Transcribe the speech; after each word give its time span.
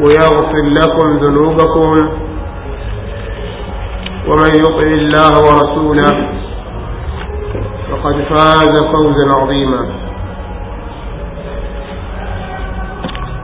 ويغفر 0.00 0.64
لكم 0.64 1.16
ذنوبكم 1.24 2.08
ومن 4.28 4.52
يطع 4.60 4.86
الله 5.00 5.30
ورسوله 5.46 6.28
فقد 7.90 8.14
فاز 8.30 8.74
فوزا 8.92 9.40
عظيما. 9.40 9.86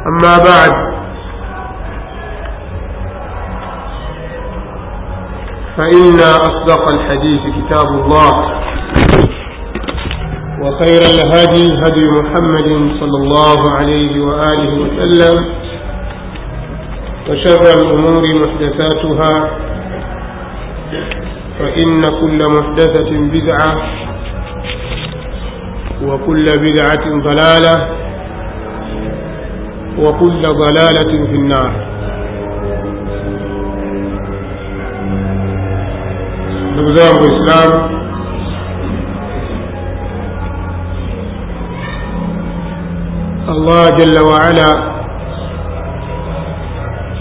أما 0.06 0.36
بعد 0.48 0.96
فإن 5.76 6.14
أصدق 6.20 6.94
الحديث 6.94 7.40
كتاب 7.40 7.88
الله 7.88 8.32
وخير 10.60 11.00
الهدي 11.14 11.64
هدي 11.84 12.04
محمد 12.20 12.90
صلى 13.00 13.16
الله 13.22 13.72
عليه 13.72 14.20
وآله 14.20 14.72
وسلم 14.80 15.65
وشر 17.28 17.62
الأمور 17.80 18.22
محدثاتها 18.42 19.50
فإن 21.58 22.02
كل 22.20 22.38
محدثة 22.58 23.10
بدعة 23.34 23.76
وكل 26.06 26.46
بدعة 26.66 27.04
ضلالة 27.28 27.88
وكل 29.98 30.42
ضلالة 30.42 31.26
في 31.26 31.34
النار. 31.36 31.72
Zangu 36.96 37.20
waislamu 37.22 37.78
allah 43.48 43.84
jalla 43.98 44.20
waala 44.22 44.95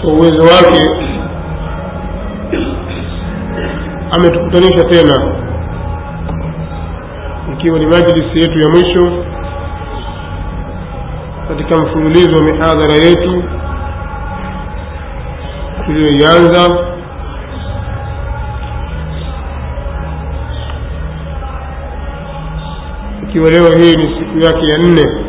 kwa 0.06 0.14
uwezo 0.14 0.42
wake 0.42 0.90
ametukutanisha 4.10 4.84
tena. 4.84 5.34
Ikiwa 7.52 7.78
ni 7.78 7.86
majlisi 7.86 8.38
yetu 8.38 8.58
ya 8.58 8.68
mwisho 8.70 9.24
katika 11.48 11.76
mfululizo 11.82 12.36
wa 12.38 12.42
mihadhara 12.44 13.04
yetu 13.04 13.42
tuliyoianza 15.86 16.86
ikiwa 23.22 23.50
leo 23.50 23.64
hii 23.78 23.96
ni 23.96 24.18
siku 24.18 24.38
yake 24.38 24.66
ya 24.66 24.78
nne 24.78 25.25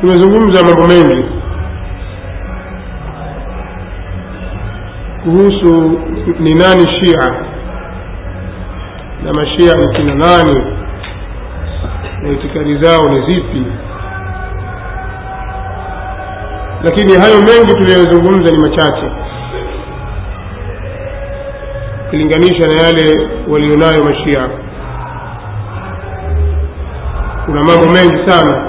tumezungumza 0.00 0.62
mambo 0.64 0.88
mengi 0.88 1.24
kuhusu 5.24 6.00
ni 6.40 6.54
nani 6.54 6.84
shia 7.00 7.34
na 9.24 9.32
mashia 9.32 9.74
ni 9.74 9.96
kina 9.96 10.14
nani 10.14 10.62
na 12.22 12.28
itikadi 12.28 12.78
zao 12.82 13.08
ni 13.08 13.20
zipi. 13.30 13.62
Lakini 16.84 17.12
hayo 17.18 17.34
mengi 17.38 17.74
tuliyozungumza 17.74 18.52
ni 18.52 18.58
machache 18.58 19.10
ukilinganisha 22.06 22.66
na 22.68 22.82
yale 22.82 23.28
walionayo 23.48 24.04
mashia. 24.04 24.48
Kuna 27.46 27.62
mambo 27.62 27.88
mengi 27.92 28.30
sana 28.30 28.67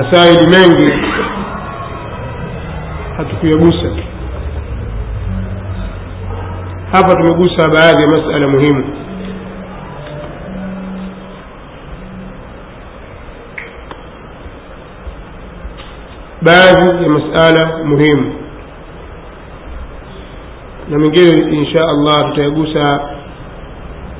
masaili 0.00 0.46
mengi 0.50 0.92
hatukuyagusa 3.16 3.90
hapa 6.92 7.08
tumegusa 7.16 7.62
baadhi 7.72 8.02
ya 8.02 8.08
masala 8.08 8.48
muhimu 8.48 8.84
baadhi 16.42 17.04
ya 17.04 17.10
masala 17.10 17.84
muhimu 17.84 18.34
na 20.90 20.98
mengine 20.98 21.58
insha 21.58 21.82
allah 21.88 22.30
tutayagusa 22.30 23.00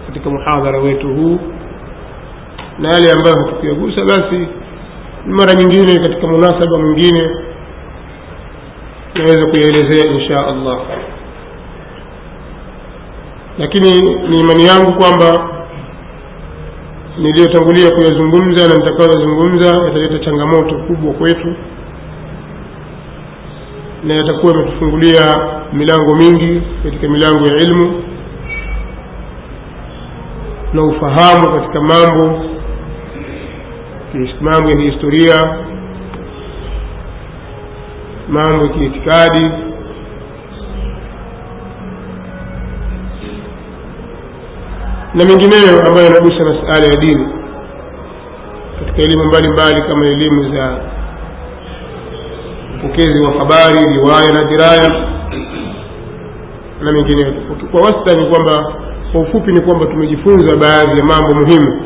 katika 0.06 0.30
muhadhara 0.30 0.78
wetu 0.78 1.08
huu 1.14 1.38
na 2.78 2.88
yale 2.88 3.12
ambayo 3.12 3.36
hatukuyagusa 3.46 4.04
basi 4.04 4.48
mara 5.26 5.52
nyingine 5.52 6.08
katika 6.08 6.26
munasaba 6.26 6.78
mwingine 6.80 7.30
naweza 9.14 9.50
kuyaelezea 9.50 10.12
insha 10.12 10.46
allah. 10.46 10.78
Lakini 13.58 13.88
ni 14.28 14.40
imani 14.40 14.66
yangu 14.66 14.92
kwamba 14.94 15.48
niliyotangulia 17.18 17.90
kuyazungumza 17.90 18.68
na 18.68 18.74
nitakayoyazungumza 18.74 19.66
yataleta 19.86 20.18
changamoto 20.18 20.74
kubwa 20.78 21.12
kwetu 21.14 21.54
na 24.04 24.14
yatakuwa 24.14 24.52
yametufungulia 24.52 25.22
milango 25.72 26.14
mingi 26.14 26.62
katika 26.84 27.08
milango 27.08 27.46
ya 27.46 27.56
ilmu 27.56 28.02
na 30.72 30.82
ufahamu 30.84 31.60
katika 31.60 31.80
mambo 31.80 32.40
mambo 34.40 34.68
ya 34.70 34.76
kihistoria 34.76 35.56
mambo 38.28 38.62
ya 38.64 38.68
kiitikadi. 38.68 39.50
Na 45.14 45.24
mengineyo 45.24 45.80
ambayo 45.86 46.06
yanagusa 46.06 46.44
masala 46.44 46.86
ya 46.86 46.96
dini 47.00 47.28
katika 48.78 49.02
elimu 49.02 49.24
mbalimbali 49.24 49.82
kama 49.82 50.06
elimu 50.06 50.54
za 50.56 50.80
upokezi 52.78 53.18
wa 53.28 53.32
habari 53.38 53.92
riwaya 53.92 54.32
na 54.32 54.42
diraya 54.44 54.88
na 56.82 56.92
mengineyo. 56.92 57.32
Kwa 57.70 57.80
wastani 57.80 58.26
kwamba 58.30 58.72
kwa 59.12 59.20
ufupi 59.20 59.52
ni 59.52 59.60
kwamba 59.60 59.86
tumejifunza 59.86 60.56
baadhi 60.56 60.98
ya 61.00 61.04
mambo 61.06 61.34
muhimu 61.40 61.82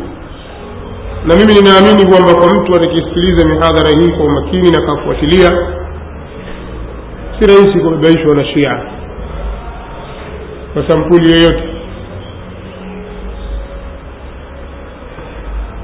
na 1.27 1.37
mimi 1.37 1.55
ninaamini 1.55 2.07
kwamba 2.11 2.35
kwa 2.35 2.47
mtu 2.47 2.75
atakisikiliza 2.77 3.47
mihadhara 3.49 3.91
hii 4.01 4.13
kwa 4.13 4.27
umakini 4.27 4.71
na 4.71 4.81
kafuatilia 4.87 5.49
si 7.39 7.47
rahisi 7.47 7.79
kubabaishwa 7.81 8.35
na 8.35 8.45
shia 8.45 8.83
kwa 10.75 10.89
sampuli 10.89 11.33
yoyote. 11.33 11.63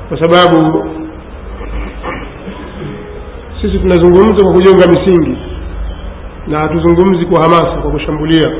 Kwa 0.08 0.20
sababu 0.20 0.84
sisi 3.62 3.78
tunazungumza 3.78 4.44
kwa 4.44 4.52
kujenga 4.52 4.86
misingi 4.86 5.38
na 6.46 6.58
hatuzungumzi 6.58 7.26
kwa 7.26 7.42
hamasa 7.42 7.80
kwa 7.82 7.90
kushambulia 7.90 8.52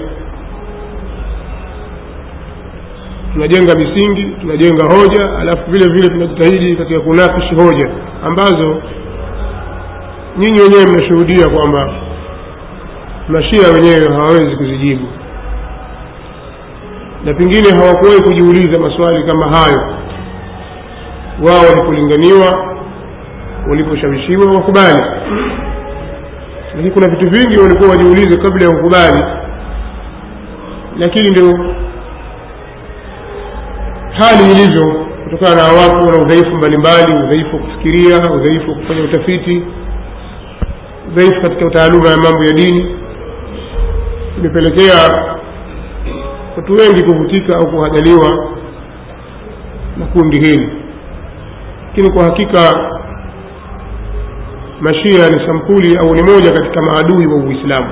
tunajenga 3.32 3.75
misingi 3.75 4.23
tunajenga 4.41 4.87
hoja 4.97 5.38
alafu 5.38 5.71
vile 5.71 5.87
vile 5.93 6.09
tunajitahidi 6.09 6.77
katika 6.77 7.00
kunakishi 7.00 7.55
hoja 7.55 7.91
ambazo 8.25 8.82
nyinyi 10.38 10.61
wenyewe 10.61 10.87
mnashuhudia 10.87 11.49
kwamba 11.49 11.93
mashia 13.29 13.69
wenyewe 13.75 14.06
hawawezi 14.17 14.56
kuzijibu. 14.56 15.06
Na 17.25 17.35
pengine 17.35 17.71
hawakuwahi 17.71 18.23
kujiuliza 18.23 18.79
maswali 18.81 19.25
kama 19.25 19.47
hayo. 19.56 19.94
Wao 21.49 21.62
walipolinganiwa 21.71 22.75
waliposhawishiwa 23.69 24.53
wakubali. 24.53 25.05
Lakini 26.75 26.91
kuna 26.91 27.09
vitu 27.09 27.31
vingi 27.31 27.59
walikuwa 27.61 27.91
wajiulize 27.91 28.41
kabla 28.43 28.67
ya 28.67 28.71
kukubali. 28.77 29.23
Lakini 30.99 31.31
ndio 31.31 31.75
hali 34.20 34.52
ilivyo 34.52 35.06
kutokana 35.25 35.56
na 35.56 35.62
watu 35.81 36.06
na 36.11 36.22
udhaifu 36.25 36.56
mbalimbali 36.56 37.25
udhaifu 37.25 37.56
wa 37.56 37.62
kufikiria 37.62 38.17
udhaifu 38.34 38.70
wa 38.70 38.76
kufanya 38.76 39.02
utafiti 39.02 39.62
udhaifu 41.08 41.43
katika 41.43 41.70
taaluma 41.70 42.11
ya 42.11 42.17
mambo 42.17 42.44
ya 42.44 42.52
dini 42.52 42.96
imepelekea 44.38 44.94
watu 46.56 46.72
wengi 46.72 47.02
kuvutika 47.02 47.58
au 47.58 47.70
kuhajaliwa 47.70 48.49
na 49.99 50.06
kundi 50.06 50.40
hili. 50.40 50.69
Lakini 51.87 52.12
kwa 52.12 52.25
hakika 52.25 52.90
mashia 54.81 55.28
ni 55.28 55.46
sampuli 55.46 55.99
au 55.99 56.14
ni 56.14 56.22
moja 56.22 56.50
katika 56.50 56.82
maadui 56.82 57.26
wa 57.26 57.37
uislamu 57.37 57.90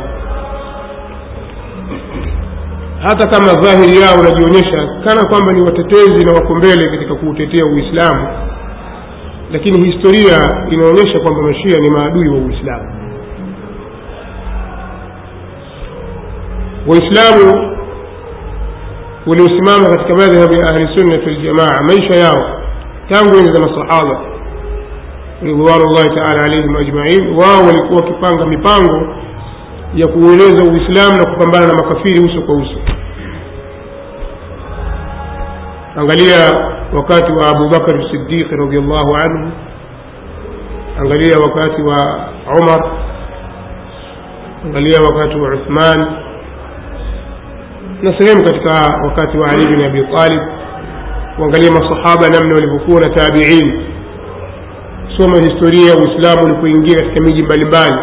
hata 3.02 3.28
kama 3.28 3.52
dhahiri 3.62 4.00
yao 4.00 4.14
unajionyesha 4.20 4.88
kana 5.04 5.28
kwamba 5.28 5.52
ni 5.52 5.62
watetezi 5.62 6.24
na 6.24 6.32
wako 6.32 6.54
mbele 6.54 6.88
katika 6.90 7.14
kuutetea 7.14 7.66
uislamu 7.66 8.28
lakini 9.52 9.90
historia 9.92 10.66
inaonyesha 10.70 11.20
kwamba 11.20 11.42
mashia 11.42 11.78
ni 11.78 11.90
maadui 11.90 12.28
wa 12.28 12.36
uislamu. 12.38 12.90
Waislamu 16.86 17.76
waliosimama 19.26 19.90
katika 19.90 20.14
madhhabu 20.14 20.54
ya 20.54 20.66
ahlissunnati 20.66 21.26
waljamaa 21.28 21.82
maisha 21.88 22.14
yao 22.18 22.60
tangu 23.10 23.34
enzi 23.38 23.52
za 23.52 23.60
masahaba 23.68 24.20
ridwanullahi 25.42 26.08
taala 26.14 26.44
alaihim 26.44 26.76
ajmain 26.76 27.28
wao 27.36 27.66
walikuwa 27.66 28.00
wakipanga 28.00 28.46
mipango 28.46 29.14
ya 29.94 30.06
kuueleza 30.08 30.72
uislamu 30.72 31.16
na 31.18 31.30
kupambana 31.32 31.66
na 31.66 31.72
makafiri 31.74 32.20
uso 32.20 32.42
kwa 32.42 32.54
uso. 32.56 32.78
Angalia 35.96 36.50
wakati 36.96 37.32
wa 37.32 37.48
abubakar 37.48 38.10
sidiqi 38.10 38.56
radiallahu 38.56 39.14
anhu. 39.24 39.50
Angalia 41.00 41.38
wakati 41.38 41.82
wa 41.82 41.96
umar. 42.60 42.90
Angalia 44.64 44.98
wakati 45.10 45.36
wa 45.36 45.48
uthman. 45.54 46.06
Na 48.02 48.18
sehemu 48.18 48.44
katika 48.44 48.72
wakati 49.04 49.38
wa 49.38 49.48
ali 49.50 49.66
bin 49.66 49.84
abi 49.84 50.02
talib. 50.16 50.42
Uangalia 51.38 51.70
masahaba 51.70 52.28
namna 52.28 52.54
walivyokuwa 52.54 53.00
na 53.00 53.08
tabiin. 53.08 53.82
Soma 55.16 55.36
historia 55.38 55.88
ya 55.90 55.94
uislamu 55.96 56.44
ulipoingia 56.44 56.98
katika 56.98 57.20
miji 57.24 57.42
mbalimbali 57.42 57.96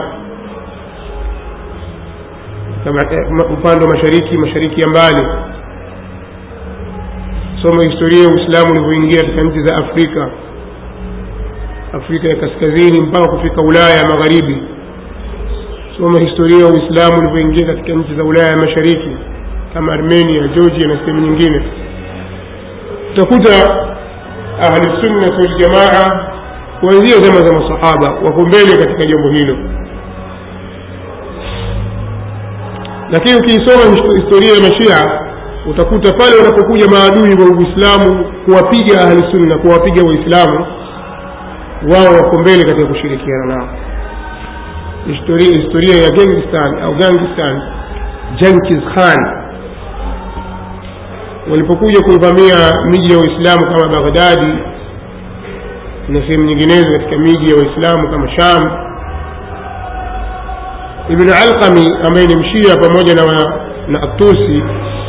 upande 3.53 3.85
wa 3.85 3.89
mashariki 3.95 4.39
mashariki 4.39 4.81
ya 4.81 4.87
mbali. 4.87 5.27
Soma 7.63 7.83
historia 7.83 8.23
ya 8.23 8.29
uislamu 8.29 8.69
ulivyoingia 8.71 9.21
katika 9.21 9.41
nchi 9.41 9.67
za 9.67 9.75
afrika. 9.75 10.29
Afrika 11.93 12.27
ya 12.27 12.35
kaskazini 12.35 13.01
mpaka 13.01 13.27
kufika 13.27 13.61
ulaya 13.61 13.89
ya 13.97 14.03
magharibi. 14.09 14.57
Soma 15.97 16.19
historia 16.19 16.65
ya 16.65 16.71
uislamu 16.73 17.17
ulivyoingia 17.19 17.65
katika 17.67 17.93
nchi 17.93 18.15
za 18.15 18.23
ulaya 18.23 18.47
ya 18.47 18.57
mashariki 18.57 19.09
kama 19.73 19.93
armenia 19.93 20.47
georgia 20.47 20.87
na 20.87 20.99
sehemu 20.99 21.21
nyingine. 21.21 21.61
Utakuta 23.13 23.51
ahlusunna 24.59 25.37
waljamaa 25.37 26.29
kuanzia 26.79 27.15
zama 27.15 27.45
za 27.47 27.53
masahaba 27.59 28.09
wako 28.25 28.41
mbele 28.41 28.77
katika 28.77 29.05
jambo 29.05 29.29
hilo 29.29 29.57
lakini 33.11 33.37
ukiisoma 33.37 33.95
historia 34.15 34.53
ya 34.55 34.61
mashia 34.61 35.21
utakuta 35.69 36.13
pale 36.13 36.35
wanapokuja 36.37 36.85
maadui 36.87 37.33
wa 37.43 37.57
uislamu 37.57 38.25
kuwapiga 38.45 39.01
ahlisunna 39.01 39.57
kuwapiga 39.57 40.03
waislamu 40.03 40.65
wao 41.91 42.15
wako 42.23 42.39
mbele 42.41 42.63
katika 42.63 42.87
kushirikiana 42.87 43.45
nao. 43.45 43.69
Historia, 45.07 45.57
historia 45.61 46.03
ya 46.03 46.09
gengistan 46.09 46.79
au 46.83 46.93
gangistan 46.95 47.61
jenkins 48.41 48.83
khan. 48.95 49.45
Walipokuja 51.51 51.99
kuivamia 52.01 52.55
miji 52.89 53.11
ya 53.11 53.17
waislamu 53.17 53.61
kama 53.61 54.01
baghdadi 54.01 54.47
na 56.09 56.19
sehemu 56.19 56.43
nyinginezo 56.45 56.91
katika 56.91 57.17
miji 57.17 57.49
ya 57.49 57.55
waislamu 57.55 58.09
kama 58.11 58.29
sham 58.31 58.84
ibn 61.09 61.29
alqami 61.29 61.85
ambaye 62.07 62.27
ni 62.27 62.35
mshia 62.35 62.75
pamoja 62.75 63.13
na, 63.15 63.23
na 63.87 64.01
atusi 64.03 64.63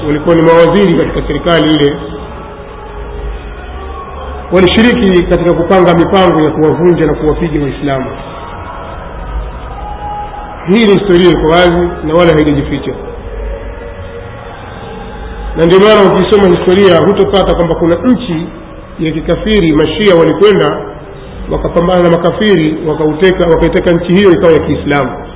walikuwa 0.06 0.34
ni 0.36 0.42
mawaziri 0.42 0.96
katika 0.98 1.26
serikali 1.26 1.74
ile. 1.74 1.96
Walishiriki 4.52 5.22
katika 5.26 5.52
kupanga 5.54 5.94
mipango 5.94 6.42
ya 6.42 6.50
kuwavunja 6.50 7.06
na 7.06 7.14
kuwapiga 7.14 7.62
waislamu. 7.64 8.10
Hii 10.68 10.84
ni 10.84 10.92
historia 10.92 11.30
iko 11.30 11.52
wazi 11.52 11.88
na 12.06 12.14
wala 12.14 12.32
haijajificha. 12.32 12.92
Na 15.56 15.66
ndio 15.66 15.78
maana 15.80 16.12
ukisoma 16.14 16.48
historia 16.56 16.96
hutopata 17.06 17.54
kwamba 17.54 17.74
kuna 17.74 17.94
nchi 18.12 18.46
ya 18.98 19.12
kikafiri 19.12 19.72
mashia 19.76 20.14
walikwenda 20.20 20.80
wakapambana 21.52 22.02
na 22.02 22.10
makafiri 22.10 22.78
wakauteka 22.88 23.48
wakaiteka 23.50 23.90
nchi 23.92 24.16
hiyo 24.16 24.30
ikawa 24.30 24.52
ya 24.52 24.58
kiislamu 24.66 25.26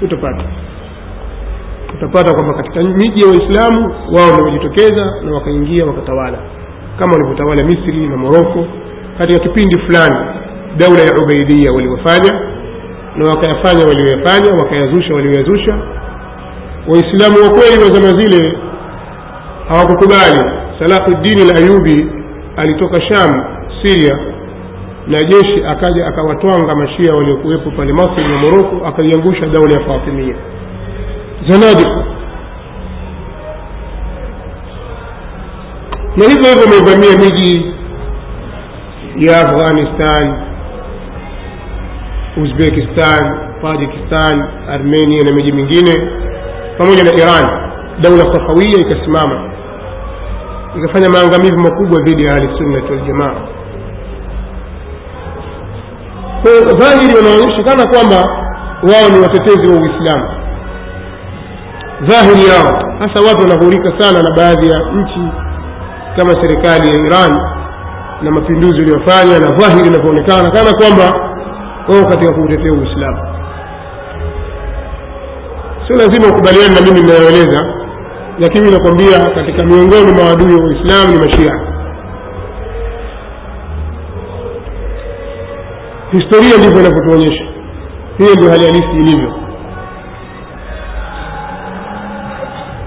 hutopata 0.00 0.44
utapata 1.94 2.34
kwamba 2.34 2.54
katika 2.54 2.82
miji 2.82 3.20
ya 3.20 3.26
waislamu 3.28 3.94
wao 4.16 4.30
wamejitokeza 4.38 5.14
na 5.24 5.34
wakaingia 5.34 5.86
wakatawala. 5.86 6.38
Kama 6.98 7.12
walivyotawala 7.12 7.64
misri 7.64 8.08
na 8.08 8.16
moroko 8.16 8.66
katika 9.18 9.40
kipindi 9.40 9.80
fulani 9.80 10.16
daula 10.76 11.00
ya 11.00 11.16
ubaidia 11.24 11.72
waliofanya 11.72 12.40
na 13.16 13.24
wakayafanya 13.30 13.84
walioyafanya 13.86 14.54
wakayazusha 14.62 15.14
walioyazusha. 15.14 15.78
Waislamu 16.88 17.36
wa 17.44 17.50
kweli 17.50 17.82
wa 17.84 18.00
zama 18.00 18.18
zile 18.20 18.58
hawakukubali. 19.68 20.50
Salahuddini 20.78 21.42
al 21.42 21.56
ayubi 21.56 22.06
alitoka 22.56 23.00
sham 23.02 23.44
siria 23.82 24.18
na 25.08 25.18
jeshi 25.22 25.64
akaja 25.66 26.06
akawatwanga 26.06 26.74
mashia 26.74 27.12
waliokuwepo 27.12 27.70
pale 27.70 27.92
masri 27.92 28.24
na 28.24 28.38
moroko 28.38 28.86
akaiangusha 28.86 29.46
daula 29.46 29.74
ya 29.74 29.86
fatimia. 29.86 30.34
Zanadiku 31.48 32.04
na 36.16 36.24
hivyo 36.24 36.44
hivyo 36.44 36.62
wameivamia 36.64 37.18
miji 37.18 37.74
ya 39.16 39.40
afghanistan 39.40 40.38
uzbekistan 42.42 43.38
tajikistan 43.62 44.44
armenia 44.68 45.20
na 45.28 45.34
miji 45.36 45.52
mingine 45.52 46.10
pamoja 46.78 47.04
na 47.04 47.10
iran. 47.12 47.68
Daula 48.00 48.34
safawia 48.34 48.78
ikasimama. 48.80 49.50
Ikafanya 50.78 51.10
maangamizi 51.10 51.62
makubwa 51.62 52.02
dhidi 52.02 52.24
ya 52.24 52.34
ahlisunnati 52.34 52.92
waljamaa 52.92 53.34
kwa 56.42 56.72
dhahiri 56.74 57.14
wanaonyesha 57.16 57.62
kana 57.64 57.86
kwamba 57.92 58.16
wao 58.82 59.08
ni 59.12 59.18
watetezi 59.22 59.68
wa 59.68 59.74
uislamu. 59.82 60.28
Dhahiri 62.08 62.48
yao 62.50 62.82
hasa 62.98 63.26
watu 63.28 63.40
wanahurika 63.40 63.92
sana 64.00 64.18
na 64.22 64.30
baadhi 64.36 64.66
ya 64.68 64.76
nchi 64.94 65.28
kama 66.16 66.42
serikali 66.42 66.88
ya 66.88 66.94
iran 67.06 67.40
na 68.22 68.30
mapinduzi 68.30 68.82
uliyofanya 68.82 69.38
na 69.38 69.46
dhahiri 69.58 69.86
inavyoonekana 69.88 70.50
kana 70.50 70.70
kwamba 70.80 71.20
wao 71.88 72.04
katika 72.10 72.32
kuutetea 72.32 72.72
uislamu. 72.72 73.18
Sio 75.86 75.96
lazima 75.96 76.28
ukubaliani 76.28 76.74
na 76.74 76.80
mimi 76.80 77.00
inayoeleza 77.00 77.66
lakini 78.38 78.70
nakwambia 78.70 79.18
katika 79.34 79.64
miongoni 79.66 80.12
mwa 80.12 80.24
wadui 80.24 80.54
wa 80.54 80.64
uislamu 80.64 81.08
ni 81.14 81.26
mashia 81.26 81.52
historia 86.12 86.56
ndivyo 86.58 86.80
inavyotuonyesha. 86.80 87.44
Hiyo 88.18 88.34
ndio 88.34 88.50
hali 88.50 88.64
halisi 88.64 88.90
ilivyo. 89.00 89.32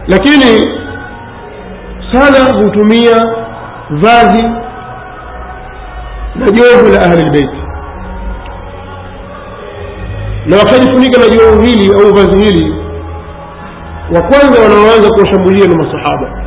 Lakini 0.08 0.68
sana 2.12 2.63
hutumia 2.63 3.16
vazi 3.90 4.46
na 6.36 6.51
joho 6.51 6.90
la 6.94 7.01
ahlilbeiti 7.01 7.62
na 10.46 10.58
wakishajifunika 10.58 11.22
na 11.22 11.30
joho 11.30 11.62
hili 11.62 11.94
au 11.94 12.13
vazi 12.13 12.44
hili 12.44 12.75
wa 14.16 14.22
kwanza 14.22 14.62
wanaoanza 14.63 15.10
kuwashambulia 15.10 15.66
ni 15.66 15.75
masahaba. 15.75 16.42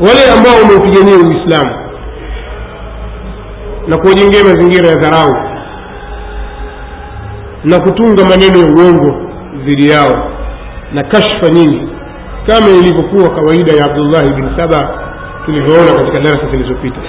Wale 0.00 0.32
ambao 0.38 0.54
wameupigania 0.62 1.16
uislamu 1.16 1.81
na 3.88 3.98
kujengea 3.98 4.44
mazingira 4.44 4.88
ya 4.90 4.96
dharau 4.96 5.34
na 7.64 7.80
kutunga 7.80 8.24
maneno 8.24 8.58
ya 8.58 8.66
uongo 8.66 9.30
dhidi 9.64 9.88
yao 9.90 10.30
na 10.92 11.02
kashfa 11.04 11.48
nyingi 11.52 11.88
kama 12.46 12.68
ilivyokuwa 12.68 13.30
kawaida 13.34 13.72
ya 13.72 13.84
abdullahi 13.84 14.30
bin 14.32 14.56
saba 14.56 14.98
tulivyoona 15.46 15.94
katika 15.94 16.20
darasa 16.20 16.50
zilizopita. 16.50 17.00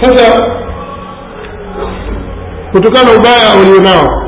Sasa 0.00 0.26
kutokana 2.72 3.12
ubaya 3.18 3.48
walionao 3.58 4.23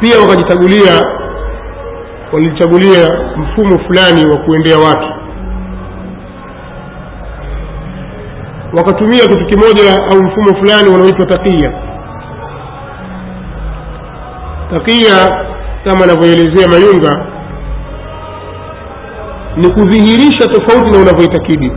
pia 0.00 0.18
wakajichagulia 0.20 1.00
walichagulia 2.32 3.08
mfumo 3.36 3.78
fulani 3.86 4.30
wa 4.30 4.36
kuendea 4.38 4.78
watu. 4.78 5.08
Wakatumia 8.76 9.20
kitu 9.26 9.46
kimoja 9.46 9.92
au 10.12 10.22
mfumo 10.22 10.56
fulani 10.58 10.88
unaoitwa 10.94 11.26
takia. 11.26 11.72
Takia 14.70 15.44
kama 15.84 16.04
anavyoelezea 16.04 16.68
mayunga 16.68 17.26
ni 19.56 19.70
kudhihirisha 19.70 20.46
tofauti 20.48 20.90
na 20.92 20.98
unavyoitakidi. 20.98 21.72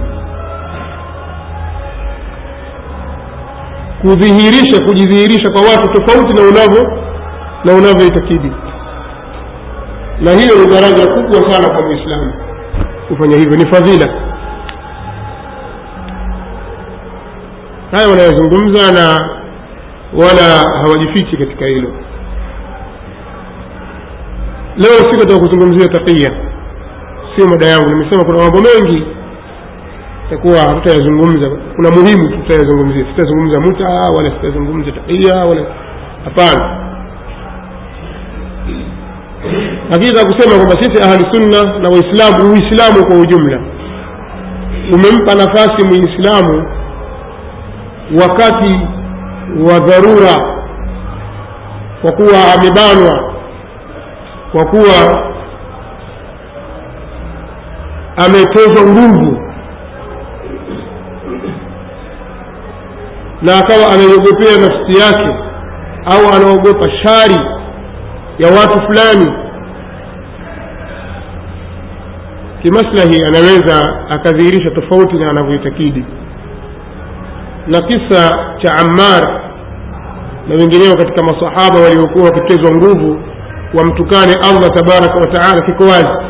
Kudhihirisha 4.01 4.79
kujidhihirisha 4.85 5.49
kwa 5.53 5.61
watu 5.61 5.89
tofauti 6.01 6.35
na 6.35 6.41
unavyo 6.49 6.91
na 7.63 7.73
unavyoitakidi. 7.73 8.51
Na 10.21 10.31
hiyo 10.31 10.55
ni 10.55 10.65
daraja 10.73 11.13
kubwa 11.13 11.51
sana 11.51 11.69
kwa 11.73 11.81
mwislamu 11.81 12.33
kufanya 13.07 13.37
hivyo 13.37 13.53
ni 13.57 13.71
fadhila. 13.73 14.09
Haya 17.91 18.07
wanayozungumza 18.09 18.91
na 18.91 19.29
wala 20.13 20.69
hawajifichi 20.83 21.37
katika 21.37 21.65
hilo. 21.65 21.89
Leo 24.77 24.91
sikutaka 25.11 25.39
kuzungumzia 25.39 25.87
takia 25.87 26.31
sio 27.35 27.47
mada 27.47 27.65
yangu 27.67 27.89
nimesema 27.89 28.23
kuna 28.25 28.37
mambo 28.43 28.57
mengi 28.61 29.03
takuwa 30.29 30.57
hatutayazungumza 30.59 31.49
kuna 31.75 31.89
muhimu 31.89 32.29
tutayazungumzia 32.29 33.05
sitazungumza 33.05 33.59
muta 33.61 33.87
wala 33.89 34.25
sitazungumza 34.25 34.91
takia 34.91 35.35
wala 35.45 35.61
hapana 36.25 36.80
lakini 39.91 40.17
za 40.17 40.25
kusema 40.25 40.55
kwamba 40.55 40.81
sisi 40.81 41.03
ahli 41.03 41.25
sunna 41.31 41.79
na 41.79 41.89
waislamu 41.89 42.51
uislamu 42.53 43.07
kwa 43.07 43.17
ujumla 43.19 43.59
umempa 44.93 45.35
nafasi 45.35 45.85
muislamu 45.87 46.67
wakati 48.21 48.75
wa 49.69 49.79
dharura 49.79 50.61
kwa 52.01 52.11
kuwa 52.11 52.53
amebanwa 52.57 53.33
kwa 54.51 54.65
kuwa 54.65 55.25
ametezwa 58.17 58.83
nguvu 58.83 59.37
na 63.41 63.57
akawa 63.57 63.93
anaiogopea 63.93 64.57
nafsi 64.57 64.99
yake 65.01 65.35
au 66.05 66.33
anaogopa 66.35 66.89
shari 67.03 67.35
ya 68.39 68.47
watu 68.59 68.81
fulani 68.81 69.33
kimaslahi 72.61 73.23
anaweza 73.27 73.99
akadhihirisha 74.09 74.71
tofauti 74.71 75.15
na 75.15 75.29
anavyoitakidi. 75.29 76.05
Na 77.67 77.81
kisa 77.81 78.39
cha 78.63 78.73
ammar 78.77 79.41
na 80.47 80.55
wengineo 80.55 80.95
katika 80.95 81.23
masahaba 81.23 81.79
waliokuwa 81.79 82.25
wakitezwa 82.25 82.71
nguvu 82.77 83.19
wamtukane 83.73 84.33
allah 84.33 84.69
tabaraka 84.73 85.19
wataala 85.19 85.61
kiko 85.65 85.83
wazi. 85.83 86.25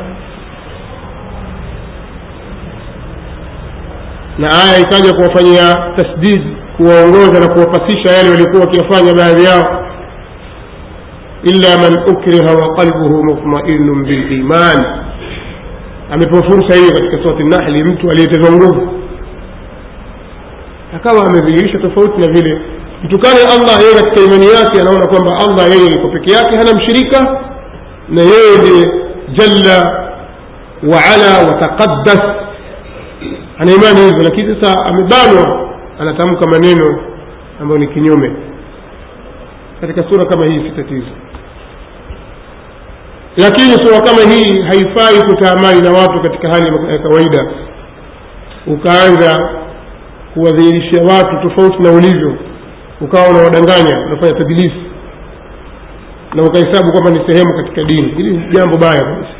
Na 4.38 4.48
aya 4.64 4.80
ikaja 4.80 5.14
kuwafanyia 5.14 5.74
tasdid 5.98 6.42
kuwaongoza 6.78 7.40
na 7.40 7.54
kuwapasisha 7.54 8.10
yale 8.18 8.30
waliokuwa 8.30 8.62
wakiyafanya 8.62 9.14
baadhi 9.14 9.44
yao. 9.44 9.86
Illa 11.44 11.78
man 11.78 12.04
ukriha 12.16 12.54
wa 12.54 12.76
qalbuhu 12.76 13.24
mutmainun 13.24 14.04
biliman 14.06 14.84
amepewa 16.12 16.44
fursa 16.44 16.76
hiyo 16.76 16.92
katika 16.94 17.24
surati 17.24 17.44
nahli 17.44 17.84
mtu 17.84 18.10
aliyetezwa 18.12 18.52
nguvu 18.52 18.88
akawa 20.96 21.26
amedhihirisha 21.28 21.80
tofauti 21.80 22.22
na 22.22 22.34
vile 22.34 22.62
mtukane 23.04 23.40
allah 23.44 23.82
yeye 23.82 23.94
katika 23.94 24.22
imani 24.22 24.46
yake 24.46 24.82
anaona 24.82 25.08
kwamba 25.08 25.32
allah 25.38 25.70
yeye 25.76 25.90
yuko 25.96 26.08
peke 26.08 26.34
yake 26.34 26.56
hana 26.56 26.74
mshirika 26.78 27.42
na 28.10 28.22
yeye 28.22 28.58
ndiye 28.62 28.86
jalla 29.38 30.08
waala 30.84 31.48
wataqaddas 31.48 32.22
ana 33.58 33.72
imani 33.72 34.00
hivyo 34.06 34.24
lakini 34.24 34.56
sasa 34.62 34.86
amebanwa 34.86 35.70
anatamka 36.00 36.48
maneno 36.48 37.00
ambayo 37.62 37.80
ni 37.80 37.88
kinyume 37.88 38.32
katika 39.82 40.10
sura 40.12 40.26
kama 40.26 40.46
hii 40.46 40.60
si 40.64 40.70
tatizo 40.70 41.08
lakini 43.38 43.72
sura 43.72 44.02
kama 44.02 44.32
hii 44.34 44.62
haifai 44.62 45.22
kutaamali 45.30 45.82
na 45.82 45.92
watu 45.92 46.22
katika 46.22 46.50
hali 46.52 46.66
ya 46.92 47.00
kawaida. 47.00 47.52
Ukaanza 48.68 49.50
kuwadhihirishia 50.34 51.04
watu 51.04 51.50
tofauti 51.50 51.84
na 51.84 51.92
ulivyo 51.92 52.36
ukawa 53.02 53.30
unawadanganya 53.30 54.00
unafanya 54.06 54.32
tadilisi 54.38 54.82
na 56.34 56.44
ukahesabu 56.44 56.92
kwamba 56.92 57.12
ni 57.12 57.34
sehemu 57.34 57.54
katika 57.54 57.84
dini. 57.84 58.14
Hili 58.18 58.38
ni 58.38 58.56
jambo 58.56 58.78
baya 58.78 59.02
kabisa. 59.02 59.32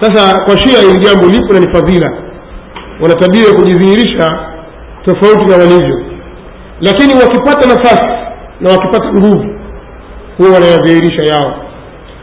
Sasa 0.00 0.40
kwa 0.44 0.58
shia 0.60 0.80
hili 0.80 0.98
jambo 1.04 1.26
lipo 1.26 1.52
na 1.52 1.60
ni 1.60 1.72
fadhila. 1.74 2.12
Wana 3.00 3.14
tabia 3.14 3.44
ya 3.48 3.54
kujidhihirisha 3.54 4.38
tofauti 5.04 5.50
na 5.50 5.56
walivyo. 5.56 6.00
Lakini 6.80 7.14
wakipata 7.14 7.68
nafasi 7.68 8.30
na 8.60 8.70
wakipata 8.70 9.12
nguvu 9.12 9.44
huwa 10.38 10.50
wanayadhihirisha 10.50 11.34
yao 11.34 11.54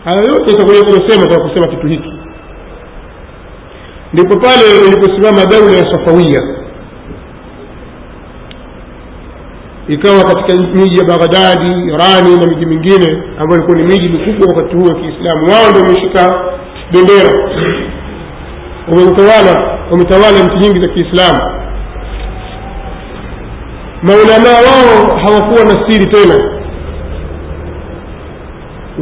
haya 0.07 0.21
yote 0.21 0.51
itakuja 0.53 0.81
kusema 0.83 1.27
kwa 1.27 1.49
kusema 1.49 1.67
kitu 1.67 1.87
hiki. 1.87 2.13
Ndipo 4.13 4.39
pale 4.39 4.63
iliposimama 4.87 5.45
daula 5.45 5.77
ya 5.77 5.93
safawia. 5.93 6.39
Ikawa 9.87 10.23
katika 10.23 10.61
miji 10.63 10.97
ya 10.97 11.03
baghdadi 11.05 11.87
irani 11.87 12.37
na 12.37 12.47
miji 12.47 12.65
mingine 12.65 13.23
ambayo 13.39 13.55
ilikuwa 13.61 13.77
ni 13.77 13.83
miji 13.85 14.09
mikubwa 14.11 14.47
wakati 14.55 14.75
huo 14.75 14.87
ya 14.87 14.95
kiislamu. 14.95 15.45
Wao 15.51 15.69
ndio 15.71 15.81
wameshika 15.83 16.41
bendera. 16.91 17.31
Wametawala 18.87 19.79
wametawala 19.91 20.39
nchi 20.43 20.55
nyingi 20.67 20.81
za 20.81 20.89
kiislamu. 20.93 21.39
Maulamaa 24.03 24.59
wao 24.67 25.19
hawakuwa 25.23 25.65
na 25.65 25.87
siri 25.89 26.05
tena 26.05 26.35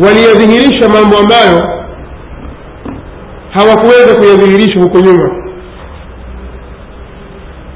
waliyadhihirisha 0.01 0.89
mambo 0.89 1.17
ambayo 1.17 1.69
hawakuweza 3.53 4.15
kuyadhihirisha 4.15 4.79
huko 4.81 4.99
nyuma. 4.99 5.29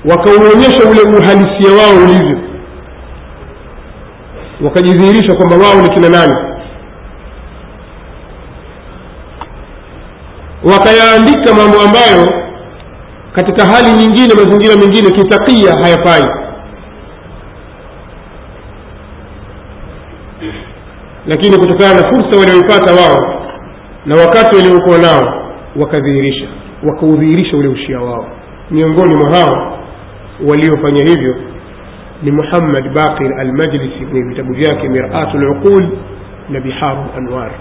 Wakauonyesha 0.06 0.90
ule 0.92 1.02
uhalisia 1.18 1.72
wao 1.82 2.04
ulivyo. 2.04 2.38
Wakajidhihirisha 4.62 5.36
kwamba 5.36 5.56
wao 5.68 5.82
ni 5.82 5.90
kina 5.90 6.10
nani. 6.10 6.36
Wakayaandika 10.64 11.54
mambo 11.54 11.82
ambayo 11.82 12.34
katika 13.34 13.66
hali 13.66 13.92
nyingine 13.94 14.34
mazingira 14.34 14.76
mengine 14.76 15.12
kitakia 15.12 15.74
hayafai 15.74 16.24
lakini 21.30 21.58
kutokana 21.58 21.94
na 21.94 22.08
fursa 22.12 22.40
walioipata 22.40 22.92
wao 22.94 23.42
na 24.06 24.16
wakati 24.16 24.56
waliokuwa 24.56 24.98
nao 24.98 25.44
wakadhihirisha 25.76 26.48
wakaudhihirisha 26.88 27.58
ule 27.58 27.68
ushia 27.68 28.00
wao. 28.00 28.26
Miongoni 28.72 29.16
mwa 29.16 29.32
hao 29.36 29.78
waliofanya 30.50 31.06
hivyo 31.12 31.36
ni 32.24 32.32
muhammad 32.32 32.94
baqir 32.94 33.34
almajlisi 33.40 34.06
kwenye 34.12 34.30
vitabu 34.30 34.54
vyake 34.54 34.90
miratu 34.90 35.38
luqul 35.38 35.88
na 36.50 36.60
biharu 36.60 37.06
anwar. 37.18 37.52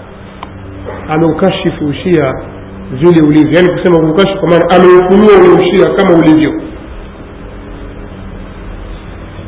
Ameukashifu 1.09 1.85
ushia 1.85 2.33
vile 2.91 3.27
ulivyo 3.27 3.51
yaani 3.59 3.69
kusema 3.79 3.99
kuukashifu 3.99 4.39
kwa 4.39 4.49
maana 4.49 4.65
ameufunua 4.75 5.41
ule 5.41 5.59
ushia 5.59 5.93
kama 5.95 6.15
ulivyo. 6.19 6.61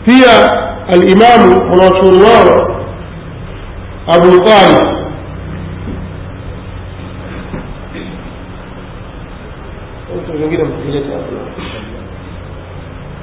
Pia 0.06 0.48
alimamu 0.88 1.72
wanawachuoni 1.72 2.20
wao 2.24 2.81
أبو 4.08 4.38
طالب. 4.38 5.01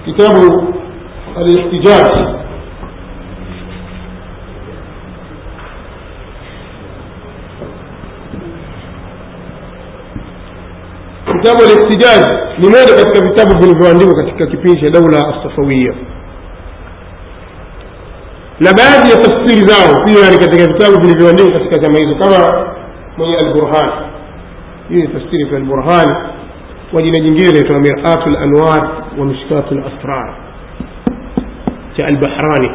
كتاب 0.06 0.36
الاحتجاج. 1.36 2.38
كتاب 11.26 11.56
الاحتجاج. 11.60 12.38
لماذا 12.58 13.02
كتاب 13.10 13.46
ابن 13.56 13.80
فواندي 13.80 14.04
وكتاب 14.04 14.48
كبير 14.48 14.88
دولة 14.88 15.18
الصفوية؟ 15.18 16.17
Na 18.60 18.72
baadhi 18.72 19.10
ya 19.10 19.16
tafsiri 19.16 19.66
zao 19.68 20.04
pia 20.04 20.30
ni 20.30 20.36
katika 20.38 20.72
vitabu 20.72 20.98
vilivyoandikwa 21.00 21.52
katika 21.60 21.80
zama 21.82 21.98
hizo 21.98 22.14
kama 22.14 22.66
mwenye 23.16 23.36
alburhan 23.36 23.90
hii 24.88 24.94
ni 25.02 25.08
tafsiri 25.08 25.46
kwa 25.46 25.56
alburhan 25.58 26.16
kwa 26.92 27.02
jina 27.02 27.18
jingine 27.24 27.48
inaitwa 27.50 27.80
miratu 27.80 28.30
lanwar 28.30 28.90
wa 29.18 29.26
mishkatu 29.26 29.74
lasrar 29.74 30.34
cha 31.96 32.06
albahrani 32.06 32.70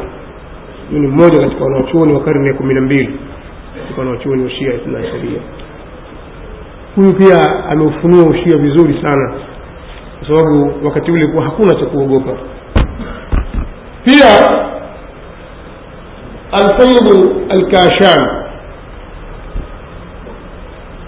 huyu 0.90 1.02
ni 1.02 1.06
mmoja 1.08 1.40
katika 1.40 1.64
wanawachuoni 1.64 2.12
wa 2.12 2.20
karne 2.20 2.46
ya 2.48 2.54
kumi 2.54 2.74
na 2.74 2.80
mbili 2.80 3.18
katika 3.82 4.00
wanawachuoni 4.00 4.44
wa 4.44 4.50
shia 4.50 4.74
ithna 4.74 5.02
sharia 5.04 5.40
huyu 6.96 7.12
pia 7.14 7.64
ameufunua 7.68 8.30
ushia 8.30 8.56
vizuri 8.58 8.98
sana 9.02 9.34
kwa 10.18 10.28
sababu 10.28 10.72
wakati 10.86 11.10
ule 11.12 11.26
kuwa 11.26 11.44
hakuna 11.44 11.70
cha 11.80 11.86
kuogopa 11.86 12.32
pia 14.04 14.26
alfaidu 16.53 17.41
alkashan 17.49 18.39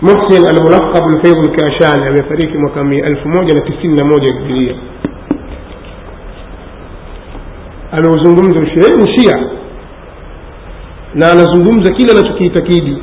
محسن 0.01 0.43
الملقب 0.57 1.03
الفيض 1.15 1.37
الكاشان 1.47 2.03
amefariki 2.07 2.57
mwaka 2.57 2.79
elfu 2.95 3.29
moja 3.29 3.53
na 3.53 3.61
tisini 3.61 3.95
na 3.95 4.05
moja 4.05 4.33
hijiria 4.33 4.75
ameuzungumza 7.91 8.59
ushia 8.59 8.95
ni 8.97 9.07
shia 9.17 9.49
na 11.15 11.31
anazungumza 11.31 11.93
kile 11.93 12.11
anachokiitakidi 12.11 12.97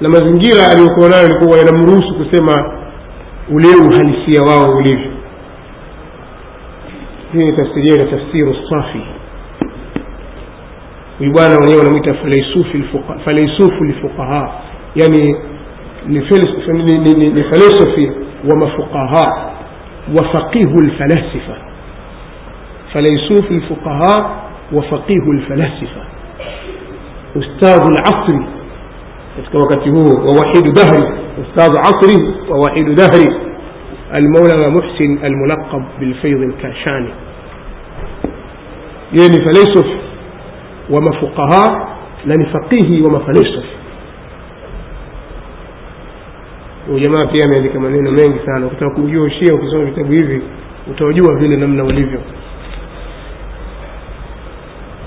na 0.00 0.08
mazingira 0.08 0.68
aliyokuwa 0.72 1.08
nayo 1.08 1.26
ilikuwa 1.26 1.58
yanamruhusu 1.58 2.14
kusema 2.14 2.74
ule 3.50 3.68
uhalisia 3.88 4.42
wao 4.42 4.76
ulivyo 4.76 5.10
hii 7.32 7.44
ni 7.44 7.52
tafsiri 7.52 8.04
na 8.04 8.10
tafsiru 8.10 8.56
safi 8.70 9.00
huyu 11.19 11.31
bwana 11.31 11.55
wenyewe 11.61 11.79
wanamwita 11.79 12.13
falaisufu 13.25 13.83
lifuqaha 13.83 14.53
yani 14.95 15.35
ni, 16.07 16.19
ni, 16.83 16.97
ni, 16.97 17.13
ni, 17.13 17.29
ni 17.29 17.43
falsafi 17.43 18.11
وفقيه 20.17 20.73
الفلاسفة 20.81 21.55
فليسوف 22.93 23.51
الفقهاء 23.51 24.43
وفقيه 24.73 25.31
الفلاسفة 25.31 26.01
أستاذ 27.37 27.81
العصر 27.87 28.39
وقته 29.53 29.93
ووحيد 29.97 30.73
دهري 30.73 31.19
أستاذ 31.41 31.71
عصري 31.79 32.33
ووحيد 32.49 32.95
دهري 32.95 33.49
المولى 34.13 34.77
محسن 34.77 35.25
الملقب 35.25 35.83
بالفيض 35.99 36.41
الكاشاني 36.41 37.09
يعني 39.11 39.35
فليسوف 39.45 39.85
wa 40.89 41.01
mafuqaha 41.01 41.87
na 42.25 42.35
ni 42.35 42.45
faqihi 42.45 43.01
wa 43.01 43.11
mafalsafa 43.11 43.67
jamaa 47.03 47.25
pia 47.25 47.45
ameandika 47.45 47.79
maneno 47.79 48.11
mengi 48.11 48.39
sana. 48.45 48.65
Ukitaka 48.65 48.95
kujua 48.95 49.23
ushia 49.23 49.55
ukisoma 49.55 49.85
vitabu 49.85 50.11
hivi 50.11 50.41
utawajua 50.91 51.35
vile 51.39 51.57
namna 51.57 51.83
walivyo. 51.83 52.21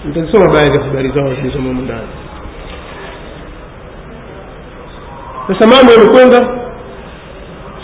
Ntazisoma 0.08 0.46
baadhi 0.54 0.76
ya 0.76 0.82
habari 0.84 1.10
zao 1.10 1.34
zilizomamu 1.34 1.82
ndani. 1.82 2.08
Sasa 5.48 5.66
mambo 5.68 5.92
yamekwenda. 5.92 6.58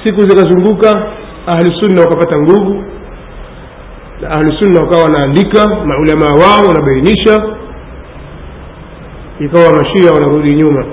Siku 0.05 0.21
zikazunguka 0.21 1.07
ahlusunna 1.47 2.01
wakapata 2.03 2.39
nguvu. 2.39 2.85
Na 4.21 4.31
ahlusunna 4.31 4.81
wakawa 4.81 5.03
wanaandika 5.03 5.67
maulamaa 5.69 6.35
wao 6.45 6.67
wanabainisha. 6.69 7.43
Ikawa 9.41 9.73
mashia 9.75 10.11
wanarudi 10.15 10.55
nyuma 10.57 10.85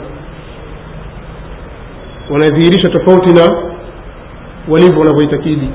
wanadhihirisha 2.30 2.90
tofauti 2.90 3.34
na 3.36 3.56
walivyo 4.68 5.00
wanavyoitakidi 5.00 5.70